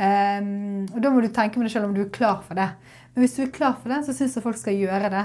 [0.00, 2.70] Um, og da må du tenke med deg selv om du er klar for det.
[3.12, 5.24] Men hvis du er klar for det, så syns jeg folk skal gjøre det.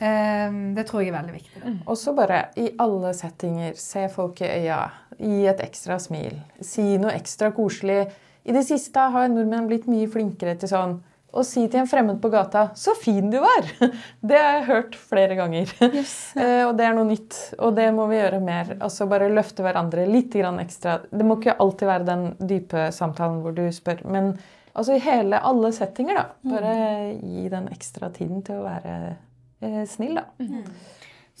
[0.00, 1.74] Um, det tror jeg er veldig viktig.
[1.84, 4.80] Og så bare i alle settinger se folk i øya.
[5.18, 6.38] Gi et ekstra smil.
[6.64, 8.06] Si noe ekstra koselig.
[8.44, 11.02] I det siste har nordmenn blitt mye flinkere til sånn
[11.34, 13.68] å si til en fremmed på gata 'Så fin du var!'
[14.28, 15.70] Det har jeg hørt flere ganger.
[16.34, 17.36] Eh, og det er noe nytt.
[17.62, 18.74] Og det må vi gjøre mer.
[18.82, 20.98] Altså bare løfte hverandre litt grann ekstra.
[21.10, 24.02] Det må ikke alltid være den dype samtalen hvor du spør.
[24.10, 24.32] Men
[24.74, 26.26] altså i hele, alle settinger, da.
[26.50, 26.74] Bare
[27.20, 29.16] gi den ekstra tiden til å være
[29.62, 30.26] eh, snill, da.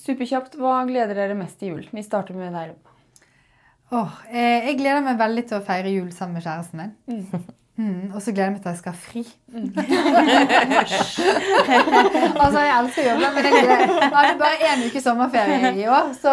[0.04, 1.86] Superkjapt, hva gleder dere mest til jul?
[1.90, 2.74] Vi starter med deg.
[2.74, 2.94] Lubna.
[3.94, 6.94] Oh, eh, jeg gleder meg veldig til å feire jul sammen med kjæresten min.
[7.10, 7.44] Mm,
[8.14, 9.22] og så gleder jeg meg til at jeg skal ha fri.
[12.44, 13.54] altså, jeg elsker å jobbe, men jeg,
[14.14, 16.30] hadde bare én uke sommerferie i år, så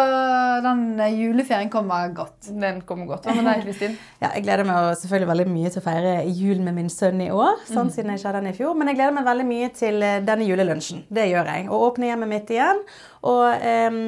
[0.62, 2.46] den juleferien kommer godt.
[2.46, 3.26] Den kommer godt.
[3.26, 3.98] Hva med deg, Kristin?
[4.22, 7.34] Ja, jeg gleder meg selvfølgelig veldig mye til å feire jul med min sønn i
[7.34, 7.58] år.
[7.66, 8.72] Sånn, siden jeg ikke hadde den i fjor.
[8.78, 11.02] Men jeg gleder meg veldig mye til eh, denne julelunsjen.
[11.10, 11.66] Det gjør jeg.
[11.66, 12.78] Å åpne hjemmet mitt igjen.
[13.32, 13.98] Og em,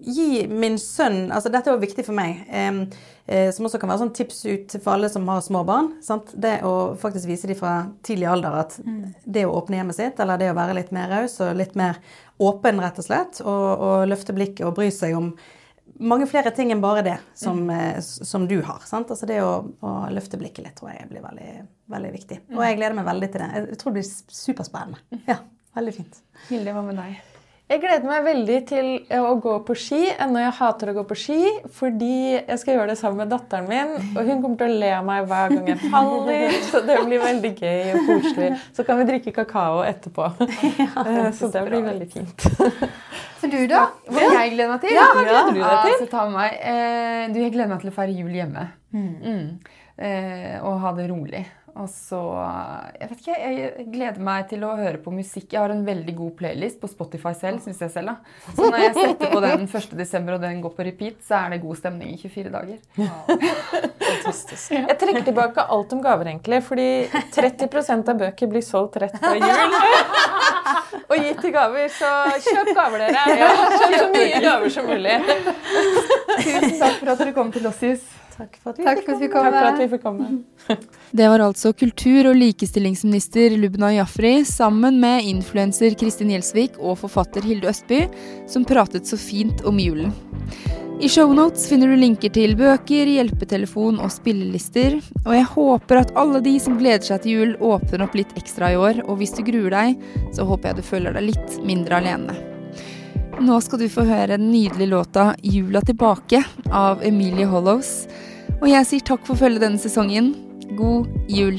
[0.00, 2.46] gi min sønn altså Dette er jo viktig for meg.
[2.50, 5.92] eh, som også kan være sånn tips ut for alle som har små barn.
[6.02, 6.32] Sant?
[6.34, 8.80] Det å faktisk vise dem fra tidlig alder at
[9.24, 12.00] det å åpne hjemmet sitt, eller det å være litt mer raus og litt mer
[12.40, 15.34] åpen, rett og slett, og, og løfte blikket og bry seg om
[16.00, 18.00] mange flere ting enn bare det som, mm.
[18.02, 18.82] som du har.
[18.88, 19.10] Sant?
[19.12, 19.52] Altså det å,
[19.84, 21.50] å løfte blikket litt tror jeg blir veldig,
[21.92, 22.40] veldig viktig.
[22.56, 23.50] Og jeg gleder meg veldig til det.
[23.58, 25.20] Jeg tror det blir superspennende.
[25.28, 25.42] Ja,
[25.76, 26.22] veldig fint.
[26.48, 27.20] Hilde, hva med deg?
[27.70, 31.04] Jeg gleder meg veldig til eh, å gå på ski, ennå jeg hater å gå
[31.06, 31.36] på ski,
[31.76, 34.88] fordi jeg skal gjøre det sammen med datteren min, og hun kommer til å le
[34.96, 38.48] av meg hver gang jeg faller, så det blir veldig gøy og koselig.
[38.74, 40.26] Så kan vi drikke kakao etterpå.
[41.00, 42.44] Eh, så det blir veldig fint.
[43.40, 43.86] Så du, da?
[44.10, 44.92] Hva jeg gleder meg til?
[44.92, 46.02] Ja, hva gleder du deg til?
[46.04, 46.56] Altså, meg.
[46.60, 48.66] Eh, du, jeg gleder meg til å feire jul hjemme.
[48.92, 49.14] Mm.
[49.22, 49.70] Mm.
[50.66, 51.44] og ha det rolig.
[51.78, 52.18] Og så
[52.98, 55.52] Jeg vet ikke, jeg gleder meg til å høre på musikk.
[55.52, 58.12] Jeg har en veldig god playlist på Spotify selv, syns jeg selv.
[58.12, 58.16] da.
[58.56, 59.96] Så når jeg setter på den 1.
[59.98, 62.78] desember, og den går på repeat, så er det god stemning i 24 dager.
[64.10, 66.88] fantastisk Jeg trekker tilbake alt om gaver, egentlig, fordi
[67.36, 69.76] 30% av bøker blir solgt rett før jul.
[71.10, 72.10] Og gitt til gaver, så
[72.44, 73.24] kjøp gaver, dere.
[73.80, 75.16] Kjøp så mye gaver som mulig.
[76.40, 78.04] Tusen takk for at dere kom til Lossius.
[78.40, 79.28] Takk for at vi Takk for at vi.
[79.28, 80.28] Takk for at vi fikk komme.
[81.18, 87.44] Det var altså kultur- og likestillingsminister Lubna Jafri sammen med influenser Kristin Gjelsvik og forfatter
[87.44, 88.06] Hilde Østby,
[88.48, 90.14] som pratet så fint om julen.
[91.00, 94.98] I shownotes finner du linker til bøker, hjelpetelefon og spillelister.
[95.26, 98.72] Og jeg håper at alle de som gleder seg til jul, åpner opp litt ekstra
[98.72, 99.02] i år.
[99.06, 100.00] Og hvis du gruer deg,
[100.36, 102.36] så håper jeg du føler deg litt mindre alene.
[103.40, 108.04] Nå skal du få høre den nydelige låta 'Jula tilbake' av Emilie Hollows.
[108.60, 110.34] Og jeg sier takk for følget denne sesongen.
[110.76, 111.56] God jul.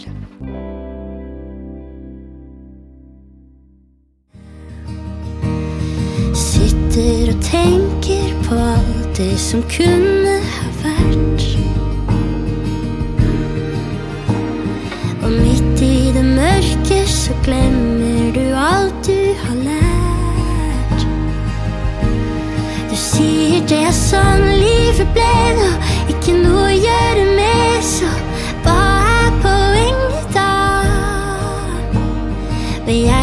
[6.37, 11.47] Sitter og tenker på alt det som kunne ha vært.
[15.25, 21.09] Og midt i det mørke så glemmer du alt du har lært.
[22.93, 24.81] Du sier det er sånn livet
[32.91, 33.20] yeah